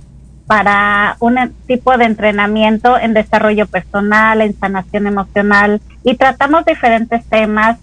[0.48, 1.36] para un
[1.66, 7.76] tipo de entrenamiento en desarrollo personal, en sanación emocional y tratamos diferentes temas,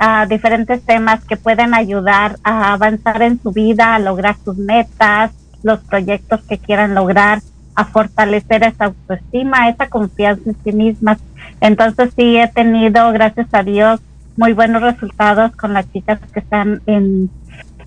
[0.00, 5.30] uh, diferentes temas que pueden ayudar a avanzar en su vida, a lograr sus metas,
[5.62, 7.42] los proyectos que quieran lograr,
[7.74, 11.18] a fortalecer esa autoestima, esa confianza en sí mismas.
[11.60, 14.00] Entonces sí he tenido, gracias a Dios,
[14.38, 17.28] muy buenos resultados con las chicas que están en,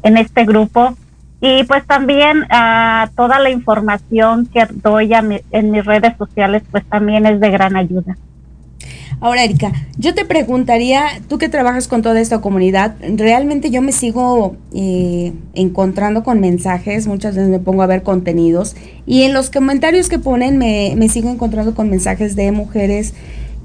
[0.04, 0.96] en este grupo
[1.42, 6.64] y pues también uh, toda la información que doy a mi, en mis redes sociales
[6.72, 8.18] pues también es de gran ayuda.
[9.22, 13.92] Ahora, Erika, yo te preguntaría, tú que trabajas con toda esta comunidad, realmente yo me
[13.92, 19.50] sigo eh, encontrando con mensajes, muchas veces me pongo a ver contenidos y en los
[19.50, 23.14] comentarios que ponen me, me sigo encontrando con mensajes de mujeres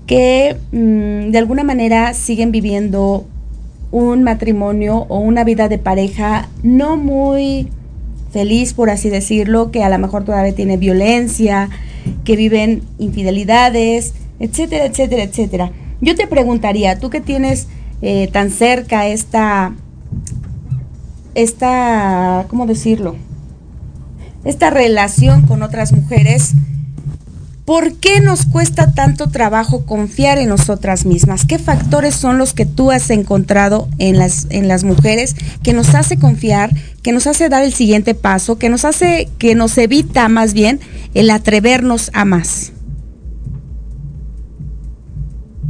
[0.09, 3.25] que mmm, de alguna manera siguen viviendo
[3.95, 7.69] un matrimonio o una vida de pareja no muy
[8.33, 11.71] feliz, por así decirlo, que a lo mejor todavía tiene violencia,
[12.25, 15.73] que viven infidelidades, etcétera, etcétera, etcétera.
[16.01, 17.69] Yo te preguntaría, tú que tienes
[18.03, 19.75] eh, tan cerca esta,
[21.35, 23.15] esta, ¿cómo decirlo?
[24.45, 26.55] esta relación con otras mujeres,
[27.65, 31.47] ¿por qué nos cuesta tanto trabajo confiar en nosotras mismas?
[31.47, 35.95] ¿Qué factores son los que tú has encontrado en las, en las mujeres que nos
[35.95, 36.71] hace confiar,
[37.03, 40.81] que nos hace dar el siguiente paso, que nos hace, que nos evita más bien
[41.15, 42.73] el atrevernos a más?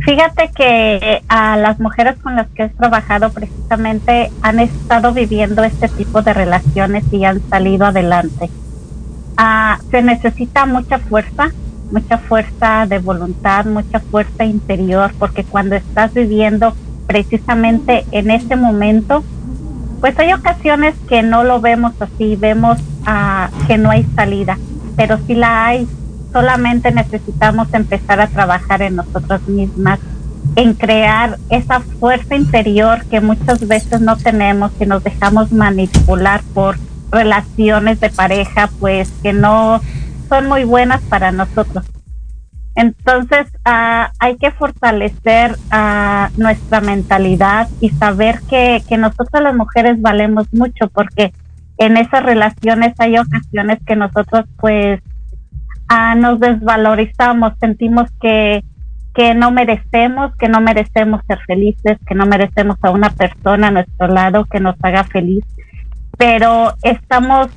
[0.05, 5.89] Fíjate que a las mujeres con las que he trabajado precisamente han estado viviendo este
[5.89, 8.51] tipo de relaciones y han salido adelante.
[9.39, 11.51] Ah, se necesita mucha fuerza,
[11.95, 16.75] mucha fuerza de voluntad, mucha fuerza interior, porque cuando estás viviendo
[17.07, 19.23] precisamente en ese momento,
[20.01, 24.59] pues hay ocasiones que no lo vemos así, vemos ah, que no hay salida,
[24.97, 25.87] pero sí la hay.
[26.33, 30.01] Solamente necesitamos empezar a trabajar en nosotras mismas,
[30.57, 36.77] en crear esa fuerza interior que muchas veces no tenemos, que nos dejamos manipular por
[37.13, 39.81] relaciones de pareja, pues que no
[40.29, 41.85] son muy buenas para nosotros.
[42.77, 50.01] Entonces ah, hay que fortalecer ah, nuestra mentalidad y saber que, que nosotros las mujeres
[50.01, 51.33] valemos mucho porque
[51.79, 55.01] en esas relaciones hay ocasiones que nosotros pues
[55.89, 58.65] Ah, nos desvalorizamos, sentimos que,
[59.15, 63.71] que no merecemos, que no merecemos ser felices, que no merecemos a una persona a
[63.71, 65.45] nuestro lado que nos haga feliz.
[66.17, 67.49] Pero estamos,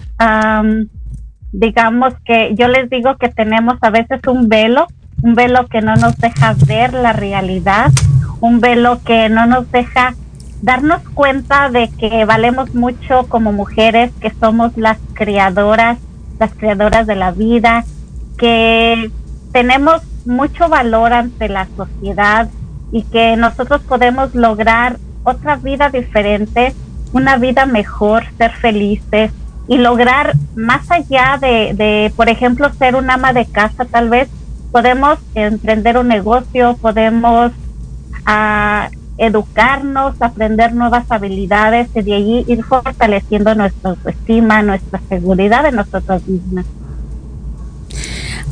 [1.52, 4.88] digamos que yo les digo que tenemos a veces un velo,
[5.22, 7.92] un velo que no nos deja ver la realidad,
[8.40, 10.16] un velo que no nos deja
[10.62, 15.98] darnos cuenta de que valemos mucho como mujeres, que somos las creadoras,
[16.40, 17.86] las creadoras de la vida,
[18.38, 19.12] que
[19.52, 22.50] tenemos mucho valor ante la sociedad
[22.92, 26.74] y que nosotros podemos lograr otra vida diferente,
[27.14, 29.32] una vida mejor, ser felices
[29.68, 34.30] y lograr más allá de, por ejemplo, ser un ama de casa, tal vez
[34.72, 37.52] podemos emprender un negocio, podemos
[38.26, 45.76] ah, educarnos, aprender nuevas habilidades y de allí ir fortaleciendo nuestra autoestima, nuestra seguridad en
[45.76, 46.66] nosotros mismas.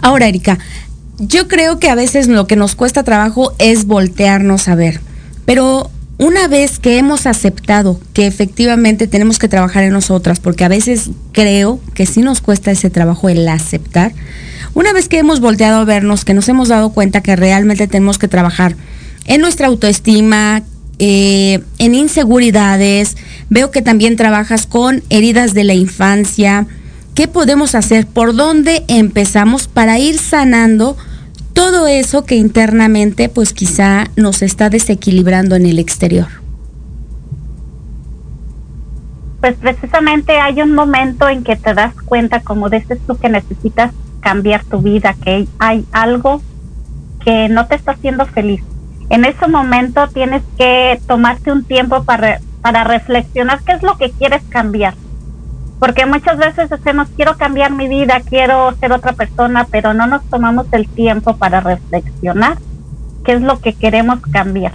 [0.01, 0.59] Ahora, Erika,
[1.17, 4.99] yo creo que a veces lo que nos cuesta trabajo es voltearnos a ver,
[5.45, 10.69] pero una vez que hemos aceptado que efectivamente tenemos que trabajar en nosotras, porque a
[10.69, 14.13] veces creo que sí nos cuesta ese trabajo el aceptar,
[14.73, 18.17] una vez que hemos volteado a vernos, que nos hemos dado cuenta que realmente tenemos
[18.17, 18.75] que trabajar
[19.25, 20.63] en nuestra autoestima,
[20.99, 23.17] eh, en inseguridades,
[23.49, 26.67] veo que también trabajas con heridas de la infancia,
[27.15, 28.05] ¿Qué podemos hacer?
[28.07, 30.97] ¿Por dónde empezamos para ir sanando
[31.55, 36.27] todo eso que internamente pues quizá nos está desequilibrando en el exterior?
[39.39, 43.91] Pues precisamente hay un momento en que te das cuenta, como dices tú, que necesitas
[44.19, 46.41] cambiar tu vida, que hay algo
[47.23, 48.61] que no te está haciendo feliz.
[49.09, 54.11] En ese momento tienes que tomarte un tiempo para, para reflexionar qué es lo que
[54.11, 54.93] quieres cambiar
[55.79, 60.23] porque muchas veces decimos, quiero cambiar mi vida, quiero ser otra persona, pero no nos
[60.29, 62.57] tomamos el tiempo para reflexionar
[63.23, 64.73] qué es lo que queremos cambiar.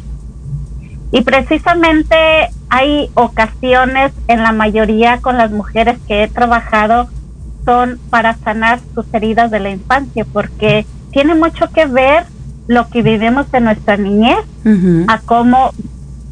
[1.12, 2.16] Y precisamente
[2.68, 7.08] hay ocasiones, en la mayoría con las mujeres que he trabajado,
[7.64, 12.24] son para sanar sus heridas de la infancia, porque tiene mucho que ver
[12.68, 14.38] lo que vivimos en nuestra niñez
[15.08, 15.72] a cómo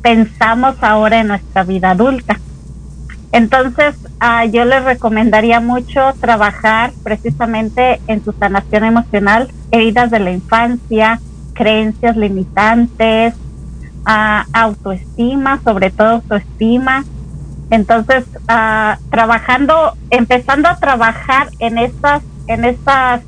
[0.02, 2.38] pensamos ahora en nuestra vida adulta.
[3.32, 10.30] Entonces, ah, yo les recomendaría mucho trabajar precisamente en su sanación emocional, heridas de la
[10.30, 11.20] infancia,
[11.52, 13.34] creencias limitantes,
[14.06, 17.04] ah, autoestima, sobre todo autoestima.
[17.70, 23.22] Entonces, ah, trabajando, empezando a trabajar en estas, en estas,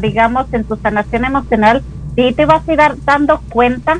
[0.00, 1.82] digamos, en tu sanación emocional,
[2.14, 3.98] sí te vas a ir dando cuenta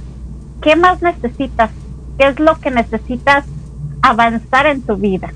[0.62, 1.70] qué más necesitas,
[2.18, 3.44] qué es lo que necesitas
[4.02, 5.32] avanzar en tu vida.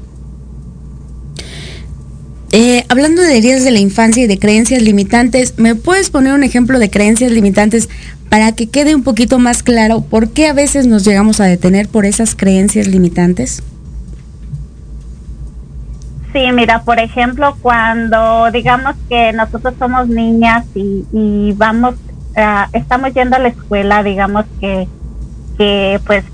[2.56, 6.44] Eh, hablando de heridas de la infancia y de creencias limitantes, ¿me puedes poner un
[6.44, 7.88] ejemplo de creencias limitantes
[8.28, 11.88] para que quede un poquito más claro por qué a veces nos llegamos a detener
[11.88, 13.62] por esas creencias limitantes?
[16.32, 21.94] Sí, mira, por ejemplo, cuando digamos que nosotros somos niñas y, vamos,
[22.36, 24.88] uh, estamos yendo a la escuela, digamos que,
[25.56, 26.24] que pues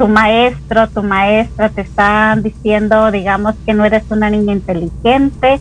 [0.00, 5.60] tu maestro, tu maestra te están diciendo, digamos, que no eres una niña inteligente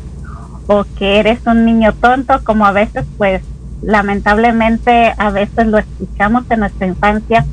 [0.66, 3.42] o que eres un niño tonto, como a veces, pues,
[3.82, 7.46] lamentablemente, a veces lo escuchamos en nuestra infancia.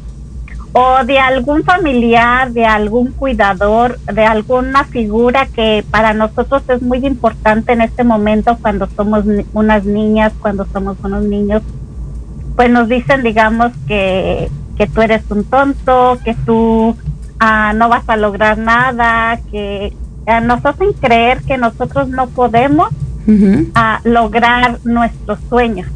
[0.79, 6.99] o de algún familiar, de algún cuidador, de alguna figura que para nosotros es muy
[7.07, 9.25] importante en este momento cuando somos
[9.55, 11.63] unas niñas, cuando somos unos niños,
[12.57, 16.97] pues nos dicen, digamos, que, que tú eres un tonto, que tú
[17.41, 19.93] ah, no vas a lograr nada, que
[20.27, 22.91] ah, nos hacen creer que nosotros no podemos
[23.75, 25.89] ah, lograr nuestros sueños.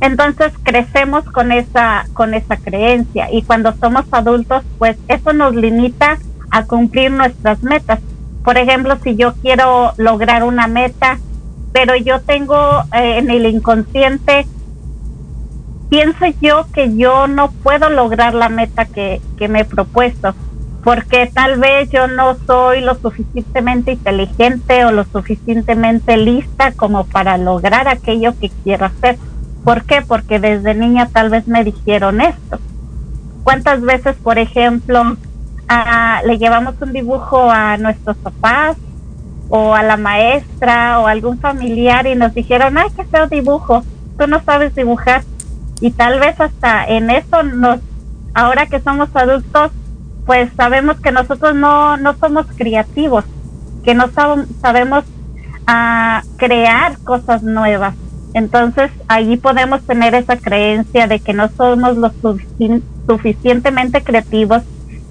[0.00, 6.18] Entonces crecemos con esa, con esa creencia y cuando somos adultos, pues eso nos limita
[6.50, 8.00] a cumplir nuestras metas.
[8.42, 11.18] Por ejemplo, si yo quiero lograr una meta,
[11.72, 14.46] pero yo tengo eh, en el inconsciente,
[15.90, 20.34] pienso yo que yo no puedo lograr la meta que, que me he propuesto,
[20.82, 27.36] porque tal vez yo no soy lo suficientemente inteligente o lo suficientemente lista como para
[27.36, 29.18] lograr aquello que quiero hacer
[29.64, 30.02] ¿Por qué?
[30.02, 32.58] Porque desde niña tal vez me dijeron esto.
[33.44, 35.16] ¿Cuántas veces, por ejemplo,
[36.24, 38.76] le llevamos un dibujo a nuestros papás
[39.48, 43.84] o a la maestra o a algún familiar y nos dijeron, ay, qué feo dibujo,
[44.18, 45.22] tú no sabes dibujar?
[45.80, 47.80] Y tal vez hasta en eso nos,
[48.34, 49.72] ahora que somos adultos,
[50.26, 53.24] pues sabemos que nosotros no, no somos creativos,
[53.82, 54.08] que no
[54.60, 55.04] sabemos
[55.66, 57.94] a crear cosas nuevas.
[58.34, 62.12] Entonces, allí podemos tener esa creencia de que no somos lo
[63.06, 64.62] suficientemente creativos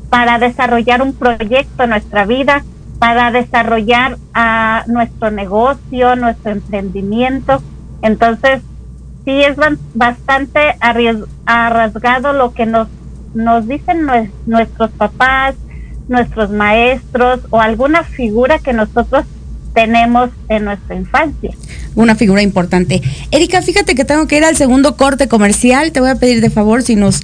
[0.09, 2.63] para desarrollar un proyecto en nuestra vida,
[2.99, 7.61] para desarrollar a nuestro negocio, nuestro emprendimiento.
[8.01, 8.61] Entonces,
[9.29, 9.55] sí es
[9.93, 12.87] bastante arriesgado lo que nos,
[13.35, 14.07] nos dicen
[14.47, 15.53] nuestros papás,
[16.07, 19.25] nuestros maestros o alguna figura que nosotros
[19.75, 21.51] tenemos en nuestra infancia.
[21.93, 23.03] Una figura importante.
[23.29, 25.91] Erika, fíjate que tengo que ir al segundo corte comercial.
[25.91, 27.21] Te voy a pedir de favor si nos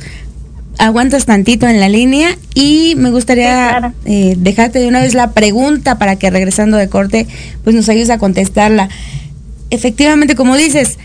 [0.77, 5.97] aguantas tantito en la línea y me gustaría eh, dejarte de una vez la pregunta
[5.97, 7.25] para que regresando de corte
[7.63, 8.89] pues nos ayudes a contestarla.
[9.71, 10.99] Efectivamente, como dices,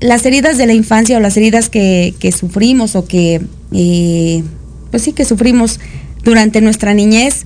[0.00, 3.40] las heridas de la infancia o las heridas que, sufrimos o que,
[3.72, 4.42] eh,
[4.90, 5.80] pues sí, que sufrimos
[6.22, 7.44] durante nuestra niñez,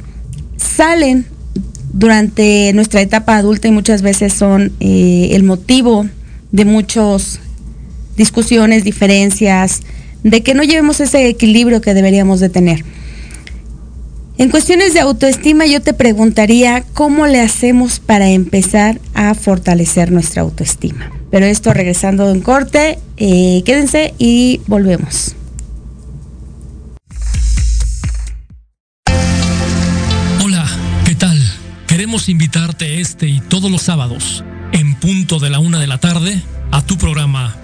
[0.57, 1.27] salen
[1.93, 6.07] durante nuestra etapa adulta y muchas veces son eh, el motivo
[6.53, 7.41] de muchas
[8.17, 9.83] discusiones, diferencias,
[10.23, 12.85] de que no llevemos ese equilibrio que deberíamos de tener.
[14.39, 20.43] En cuestiones de autoestima yo te preguntaría cómo le hacemos para empezar a fortalecer nuestra
[20.43, 21.20] autoestima.
[21.31, 25.37] Pero esto regresando en corte, eh, quédense y volvemos.
[32.01, 36.41] Queremos invitarte este y todos los sábados, en punto de la una de la tarde,
[36.71, 37.57] a tu programa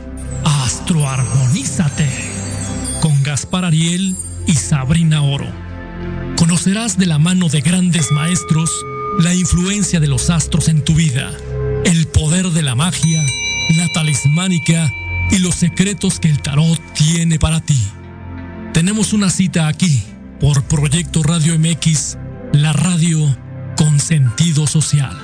[0.44, 2.06] Astroarmonízate
[3.00, 4.14] con Gaspar Ariel
[4.46, 5.46] y Sabrina Oro.
[6.36, 8.70] Conocerás de la mano de grandes maestros
[9.20, 11.32] la influencia de los astros en tu vida,
[11.84, 13.22] el poder de la magia,
[13.70, 14.92] la talismánica
[15.30, 17.78] y los secretos que el tarot tiene para ti.
[18.72, 20.02] Tenemos una cita aquí
[20.40, 22.18] por Proyecto Radio MX,
[22.52, 23.36] la radio
[23.76, 25.16] con sentido social.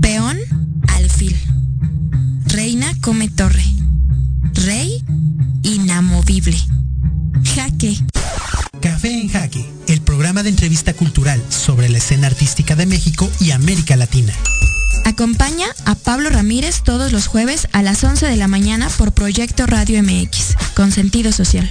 [0.00, 0.38] Peón,
[0.88, 1.36] alfil.
[2.46, 3.64] Reina come torre.
[4.54, 5.04] Rey,
[5.62, 6.56] inamovible.
[7.54, 7.96] Jaque.
[8.80, 11.61] Café en Jaque, el programa de entrevista cultural sobre
[11.92, 14.32] la escena artística de México y América Latina.
[15.04, 19.66] Acompaña a Pablo Ramírez todos los jueves a las 11 de la mañana por Proyecto
[19.66, 21.70] Radio MX, con sentido social.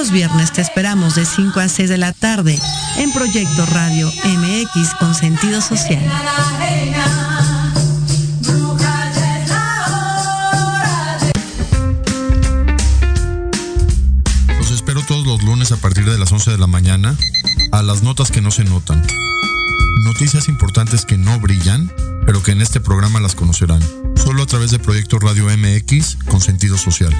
[0.00, 2.58] los viernes te esperamos de 5 a 6 de la tarde
[2.96, 6.02] en Proyecto Radio MX con sentido social.
[14.56, 17.14] Los espero todos los lunes a partir de las 11 de la mañana
[17.70, 19.04] a las notas que no se notan.
[20.06, 21.92] Noticias importantes que no brillan,
[22.24, 23.82] pero que en este programa las conocerán.
[24.16, 27.14] Solo a través de Proyecto Radio MX con sentido social.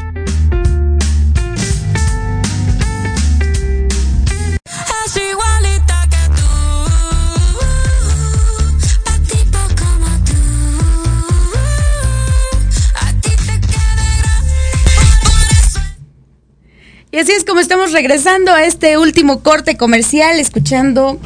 [17.60, 21.20] Estamos regresando a este último corte comercial, escuchando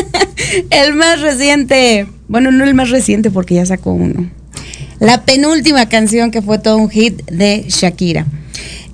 [0.70, 4.30] el más reciente, bueno, no el más reciente porque ya sacó uno,
[5.00, 8.26] la penúltima canción que fue todo un hit de Shakira.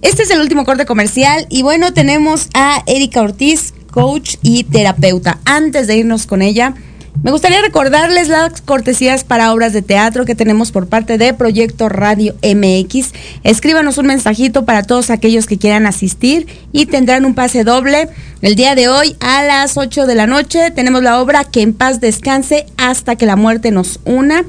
[0.02, 5.40] Este es el último corte comercial y bueno, tenemos a Erika Ortiz, coach y terapeuta.
[5.44, 6.74] Antes de irnos con ella,
[7.22, 11.88] me gustaría recordarles las cortesías para obras de teatro que tenemos por parte de Proyecto
[11.88, 13.12] Radio MX.
[13.42, 18.08] Escríbanos un mensajito para todos aquellos que quieran asistir y tendrán un pase doble.
[18.40, 21.74] El día de hoy a las 8 de la noche tenemos la obra Que en
[21.74, 24.44] paz descanse hasta que la muerte nos una.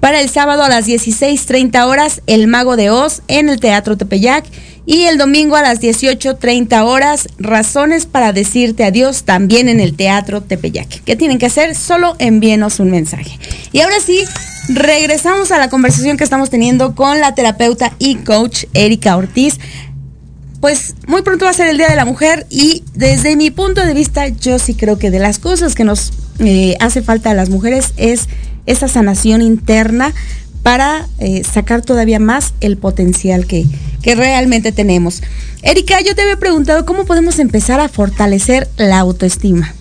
[0.00, 4.44] Para el sábado a las 16.30 horas, El Mago de Oz en el Teatro Tepeyac.
[4.88, 10.42] Y el domingo a las 18.30 horas, Razones para decirte adiós también en el Teatro
[10.42, 11.02] Tepeyac.
[11.02, 11.74] ¿Qué tienen que hacer?
[11.74, 13.36] Solo envíenos un mensaje.
[13.72, 14.20] Y ahora sí,
[14.68, 19.58] regresamos a la conversación que estamos teniendo con la terapeuta y coach Erika Ortiz.
[20.60, 23.84] Pues muy pronto va a ser el Día de la Mujer y desde mi punto
[23.84, 27.34] de vista yo sí creo que de las cosas que nos eh, hace falta a
[27.34, 28.28] las mujeres es
[28.66, 30.12] esa sanación interna
[30.62, 33.66] para eh, sacar todavía más el potencial que,
[34.02, 35.22] que realmente tenemos.
[35.62, 39.72] Erika, yo te había preguntado cómo podemos empezar a fortalecer la autoestima.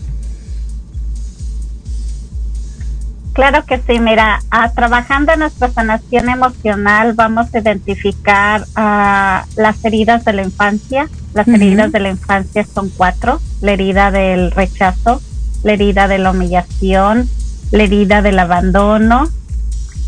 [3.36, 9.84] Claro que sí, mira, a, trabajando en nuestra sanación emocional vamos a identificar a las
[9.84, 11.10] heridas de la infancia.
[11.34, 13.42] Las heridas de la infancia son cuatro.
[13.60, 15.22] La herida del rechazo,
[15.64, 17.30] la herida de la humillación,
[17.72, 19.30] la herida del abandono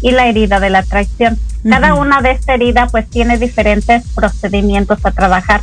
[0.02, 1.38] y la herida de la traición.
[1.68, 5.62] Cada una de estas heridas pues tiene diferentes procedimientos a trabajar,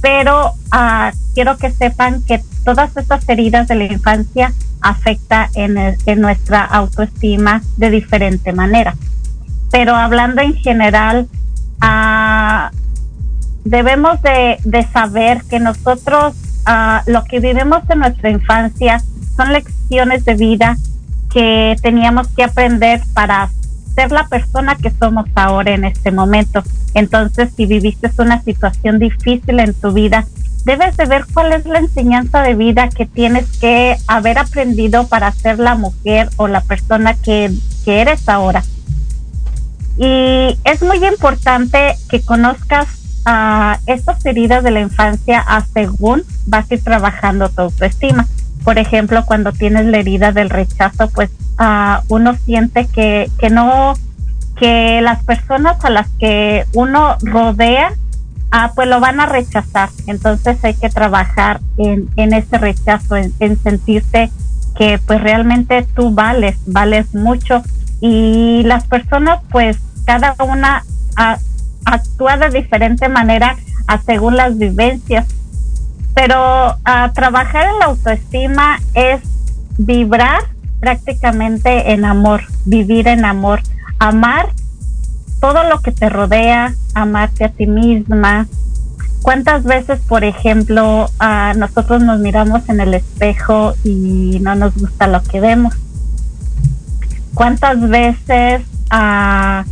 [0.00, 5.96] pero ah, quiero que sepan que todas estas heridas de la infancia afecta en, el-
[6.06, 8.94] en nuestra autoestima de diferente manera.
[9.72, 11.26] Pero hablando en general,
[11.80, 12.70] ah,
[13.64, 16.34] debemos de, de saber que nosotros
[16.66, 19.02] ah, lo que vivimos en nuestra infancia
[19.36, 20.76] son lecciones de vida
[21.32, 23.50] que teníamos que aprender para
[23.94, 26.62] ser la persona que somos ahora en este momento.
[26.94, 30.26] Entonces, si viviste una situación difícil en tu vida,
[30.64, 35.32] debes de ver cuál es la enseñanza de vida que tienes que haber aprendido para
[35.32, 37.50] ser la mujer o la persona que,
[37.84, 38.62] que eres ahora.
[39.96, 42.88] Y es muy importante que conozcas
[43.24, 48.26] ah, estas heridas de la infancia a según vas a ir trabajando tu autoestima.
[48.64, 53.94] Por ejemplo, cuando tienes la herida del rechazo, pues ah, uno siente que, que no,
[54.56, 57.92] que las personas a las que uno rodea,
[58.50, 59.88] ah, pues lo van a rechazar.
[60.06, 64.30] Entonces hay que trabajar en, en ese rechazo, en, en sentirte
[64.76, 67.62] que pues realmente tú vales, vales mucho
[68.00, 70.84] y las personas pues cada una
[71.84, 73.56] actúa de diferente manera
[74.06, 75.26] según las vivencias.
[76.14, 79.20] Pero ah, trabajar en la autoestima es
[79.78, 80.42] vibrar
[80.80, 83.60] prácticamente en amor, vivir en amor,
[83.98, 84.48] amar
[85.40, 88.46] todo lo que te rodea, amarte a ti misma.
[89.22, 95.06] ¿Cuántas veces, por ejemplo, ah, nosotros nos miramos en el espejo y no nos gusta
[95.06, 95.74] lo que vemos?
[97.34, 99.64] ¿Cuántas veces ah,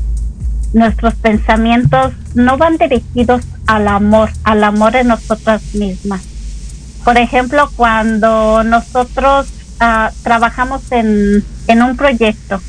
[0.73, 6.23] nuestros pensamientos no van dirigidos al amor, al amor en nosotras mismas?
[7.05, 9.49] Por ejemplo, cuando nosotros
[9.81, 12.61] ah, trabajamos en, en un proyecto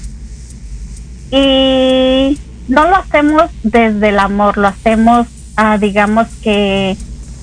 [1.32, 5.28] y no lo hacemos desde el amor, lo hacemos,
[5.58, 6.96] ah, digamos que,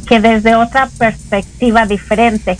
[0.06, 2.58] que desde otra perspectiva diferente.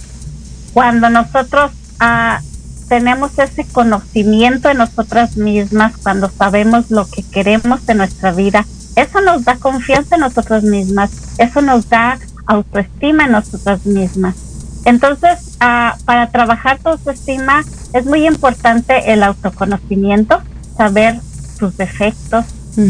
[0.72, 2.40] Cuando nosotros ah,
[2.89, 8.64] tenemos ese conocimiento en nosotras mismas, cuando sabemos lo que queremos de nuestra vida,
[8.95, 14.37] eso nos da confianza en nosotras mismas, eso nos da autoestima en nosotras mismas.
[14.84, 20.41] Entonces, ah, para trabajar tu autoestima es muy importante el autoconocimiento,
[20.76, 21.20] saber
[21.59, 22.45] tus defectos,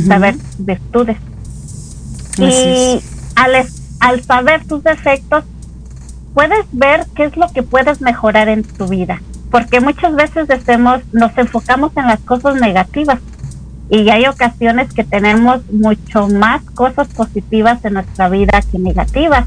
[0.07, 1.17] saber tus virtudes.
[2.35, 3.03] Así Y
[3.35, 3.67] al,
[4.01, 5.45] al saber tus defectos,
[6.35, 9.23] puedes ver qué es lo que puedes mejorar en tu vida.
[9.51, 13.21] Porque muchas veces decimos, nos enfocamos en las cosas negativas
[13.89, 19.47] y hay ocasiones que tenemos mucho más cosas positivas en nuestra vida que negativas.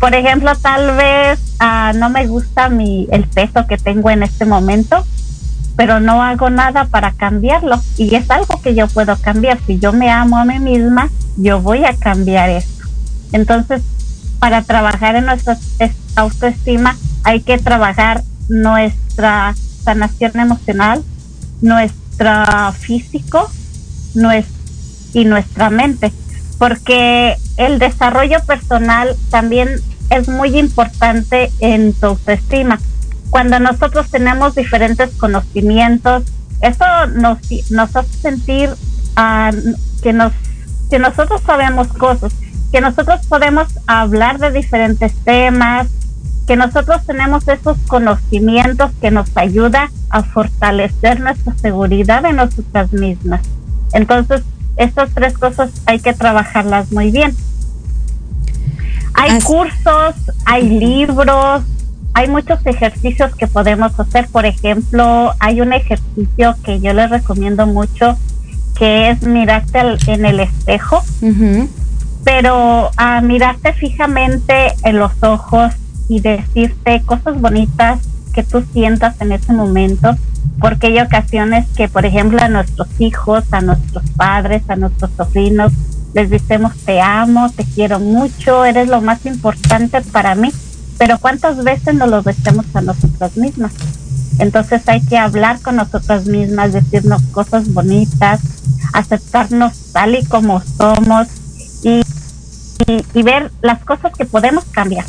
[0.00, 4.44] Por ejemplo, tal vez ah, no me gusta mi, el peso que tengo en este
[4.44, 5.04] momento,
[5.76, 7.80] pero no hago nada para cambiarlo.
[7.96, 9.58] Y es algo que yo puedo cambiar.
[9.66, 12.84] Si yo me amo a mí misma, yo voy a cambiar esto.
[13.32, 13.82] Entonces,
[14.38, 15.56] para trabajar en nuestra
[16.16, 21.02] autoestima, hay que trabajar nuestra sanación emocional,
[21.62, 23.50] nuestro físico
[25.12, 26.12] y nuestra mente.
[26.58, 29.68] Porque el desarrollo personal también
[30.10, 32.78] es muy importante en tu autoestima
[33.30, 36.24] cuando nosotros tenemos diferentes conocimientos,
[36.60, 36.84] eso
[37.14, 37.38] nos,
[37.70, 39.54] nos hace sentir uh,
[40.02, 40.32] que, nos,
[40.90, 42.32] que nosotros sabemos cosas,
[42.72, 45.88] que nosotros podemos hablar de diferentes temas,
[46.46, 53.40] que nosotros tenemos esos conocimientos que nos ayuda a fortalecer nuestra seguridad en nosotras mismas.
[53.92, 54.42] Entonces,
[54.76, 57.34] estas tres cosas hay que trabajarlas muy bien.
[59.14, 61.62] Hay cursos, hay libros,
[62.14, 64.28] hay muchos ejercicios que podemos hacer.
[64.28, 68.16] Por ejemplo, hay un ejercicio que yo les recomiendo mucho
[68.78, 71.02] que es mirarte en el espejo,
[72.24, 75.72] pero a mirarte fijamente en los ojos
[76.08, 78.00] y decirte cosas bonitas
[78.32, 80.14] que tú sientas en ese momento,
[80.60, 85.72] porque hay ocasiones que, por ejemplo, a nuestros hijos, a nuestros padres, a nuestros sobrinos,
[86.14, 90.50] les decimos te amo, te quiero mucho, eres lo más importante para mí
[90.98, 93.72] pero ¿cuántas veces nos lo decimos a nosotras mismas?
[94.38, 98.40] Entonces hay que hablar con nosotras mismas, decirnos cosas bonitas,
[98.92, 101.28] aceptarnos tal y como somos
[101.82, 102.02] y,
[103.14, 105.04] y, ver las cosas que podemos cambiar.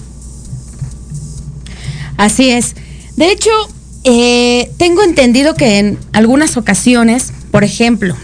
[2.18, 2.76] Así es.
[3.15, 3.49] De hecho,
[4.03, 8.15] eh, tengo entendido que en algunas ocasiones, por ejemplo,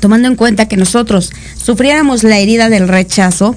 [0.00, 3.56] tomando en cuenta que nosotros sufriéramos la herida del rechazo,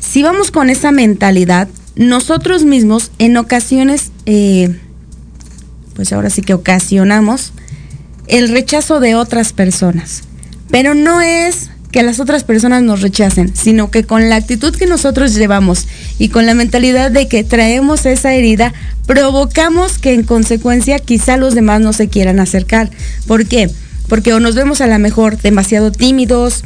[0.00, 4.78] si vamos con esa mentalidad, nosotros mismos en ocasiones, eh,
[5.94, 7.52] pues ahora sí que ocasionamos
[8.28, 10.22] el rechazo de otras personas.
[10.70, 14.86] Pero no es que las otras personas nos rechacen, sino que con la actitud que
[14.86, 15.86] nosotros llevamos
[16.18, 18.74] y con la mentalidad de que traemos esa herida,
[19.06, 22.90] provocamos que en consecuencia quizá los demás no se quieran acercar.
[23.26, 23.70] ¿Por qué?
[24.08, 26.62] Porque o nos vemos a lo mejor demasiado tímidos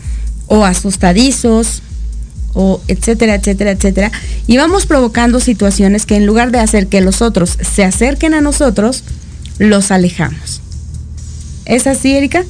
[0.49, 1.83] o asustadizos
[2.55, 4.13] o etcétera, etcétera, etcétera.
[4.47, 8.41] Y vamos provocando situaciones que en lugar de hacer que los otros se acerquen a
[8.41, 9.05] nosotros,
[9.59, 10.61] los alejamos.
[11.65, 12.45] ¿Es así, Erika?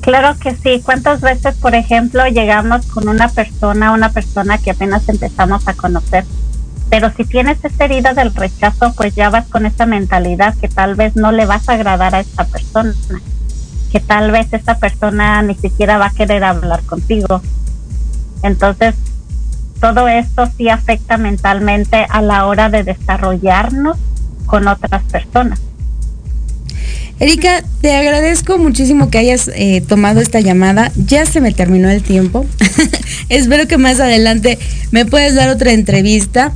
[0.00, 0.80] Claro que sí.
[0.84, 6.24] ¿Cuántas veces, por ejemplo, llegamos con una persona, una persona que apenas empezamos a conocer?
[6.88, 10.96] Pero si tienes esa herida del rechazo, pues ya vas con esa mentalidad que tal
[10.96, 12.94] vez no le vas a agradar a esta persona,
[13.92, 17.40] que tal vez esta persona ni siquiera va a querer hablar contigo,
[18.42, 18.94] entonces,
[19.80, 23.98] todo esto sí afecta mentalmente a la hora de desarrollarnos
[24.46, 25.60] con otras personas.
[27.20, 30.90] Erika, te agradezco muchísimo que hayas eh, tomado esta llamada.
[30.96, 32.46] Ya se me terminó el tiempo.
[33.28, 34.58] Espero que más adelante
[34.90, 36.52] me puedas dar otra entrevista.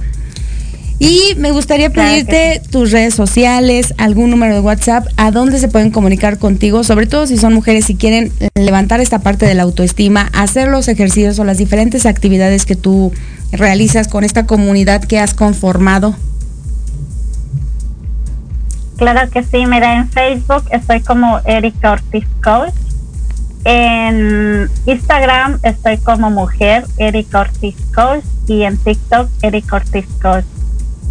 [0.99, 5.91] Y me gustaría pedirte tus redes sociales, algún número de WhatsApp, a dónde se pueden
[5.91, 10.31] comunicar contigo, sobre todo si son mujeres y quieren levantar esta parte de la autoestima,
[10.33, 13.13] hacer los ejercicios o las diferentes actividades que tú
[13.53, 16.17] realizas con esta comunidad que has conformado.
[18.97, 22.75] Claro que sí, mira, en Facebook estoy como Erika Ortiz Coach.
[23.65, 30.45] En Instagram estoy como mujer Erika Ortiz Coach y en TikTok Erika Ortiz Coach.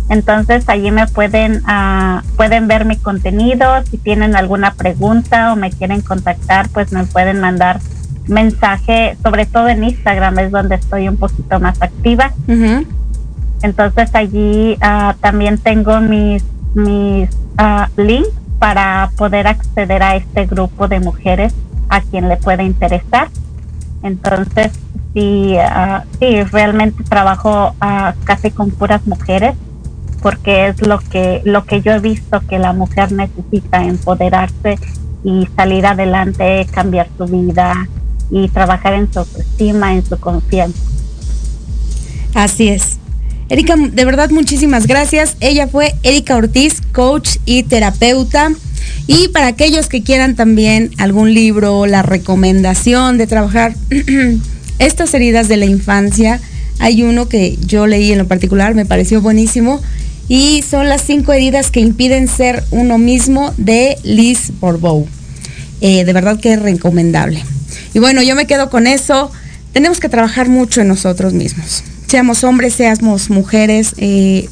[0.10, 3.66] Entonces allí me pueden, uh, pueden ver mi contenido.
[3.90, 7.80] Si tienen alguna pregunta o me quieren contactar, pues me pueden mandar
[8.28, 12.32] mensaje, sobre todo en Instagram es donde estoy un poquito más activa.
[13.62, 20.88] Entonces allí uh, también tengo mis, mis uh, links para poder acceder a este grupo
[20.88, 21.54] de mujeres
[21.90, 23.30] a quien le pueda interesar.
[24.04, 24.72] Entonces,
[25.14, 25.56] sí,
[26.20, 27.76] sí realmente trabajo
[28.24, 29.56] casi con puras mujeres
[30.22, 34.80] porque es lo que lo que yo he visto que la mujer necesita empoderarse
[35.24, 37.88] y salir adelante, cambiar su vida
[38.32, 40.80] y trabajar en su autoestima, en su confianza.
[42.34, 43.03] Así es.
[43.50, 45.38] Erika, de verdad muchísimas gracias.
[45.40, 48.52] Ella fue Erika Ortiz, coach y terapeuta.
[49.08, 53.76] Y para aquellos que quieran también algún libro, la recomendación de trabajar
[54.80, 56.40] estas heridas de la infancia,
[56.80, 59.82] hay uno que yo leí en lo particular, me pareció buenísimo,
[60.30, 65.06] y son las cinco heridas que impiden ser uno mismo de Liz Bourbeau.
[65.82, 67.44] Eh, de verdad que es recomendable.
[67.94, 69.32] Y bueno, yo me quedo con eso.
[69.74, 71.84] Tenemos que trabajar mucho en nosotros mismos.
[72.14, 73.96] Seamos hombres, seamos mujeres.
[73.98, 74.48] Eh,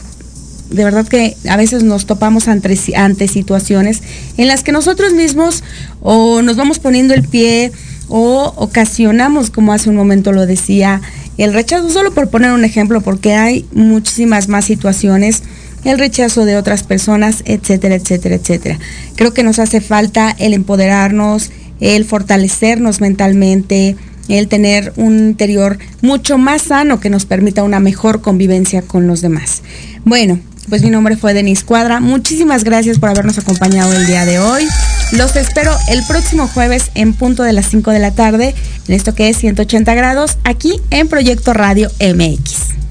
[0.71, 4.01] de verdad que a veces nos topamos ante, ante situaciones
[4.37, 5.63] en las que nosotros mismos
[6.01, 7.71] o nos vamos poniendo el pie
[8.07, 11.01] o ocasionamos, como hace un momento lo decía,
[11.37, 15.43] el rechazo, solo por poner un ejemplo, porque hay muchísimas más situaciones,
[15.83, 18.79] el rechazo de otras personas, etcétera, etcétera, etcétera.
[19.15, 23.97] Creo que nos hace falta el empoderarnos, el fortalecernos mentalmente,
[24.31, 29.21] el tener un interior mucho más sano que nos permita una mejor convivencia con los
[29.21, 29.61] demás.
[30.05, 31.99] Bueno, pues mi nombre fue Denise Cuadra.
[31.99, 34.63] Muchísimas gracias por habernos acompañado el día de hoy.
[35.11, 38.55] Los espero el próximo jueves en punto de las 5 de la tarde,
[38.87, 42.90] en esto que es 180 grados, aquí en Proyecto Radio MX.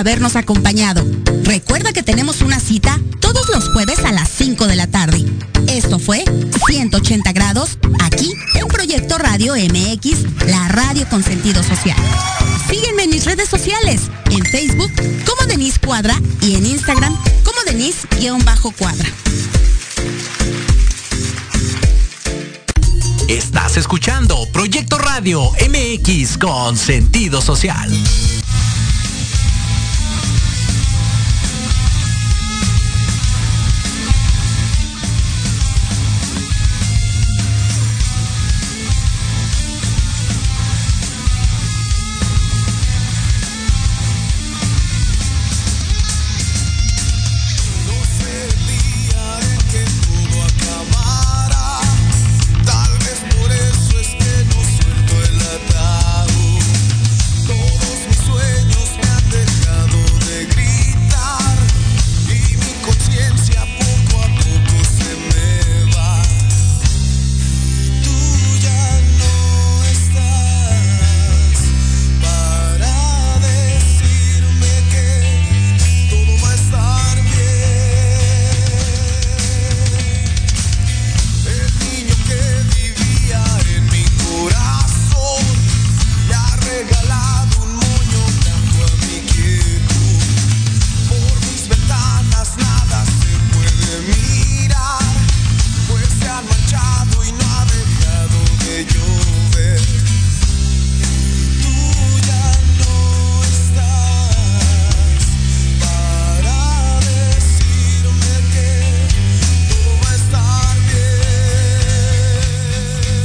[0.00, 1.04] Habernos acompañado.
[1.44, 5.24] Recuerda que tenemos una cita todos los jueves a las 5 de la tarde.
[5.68, 6.24] Esto fue
[6.66, 11.98] 180 grados aquí en Proyecto Radio MX, la radio con sentido social.
[12.68, 14.90] Sígueme en mis redes sociales, en Facebook
[15.26, 19.08] como Denise Cuadra y en Instagram como Denise-Cuadra.
[23.28, 27.90] Estás escuchando Proyecto Radio MX con sentido social.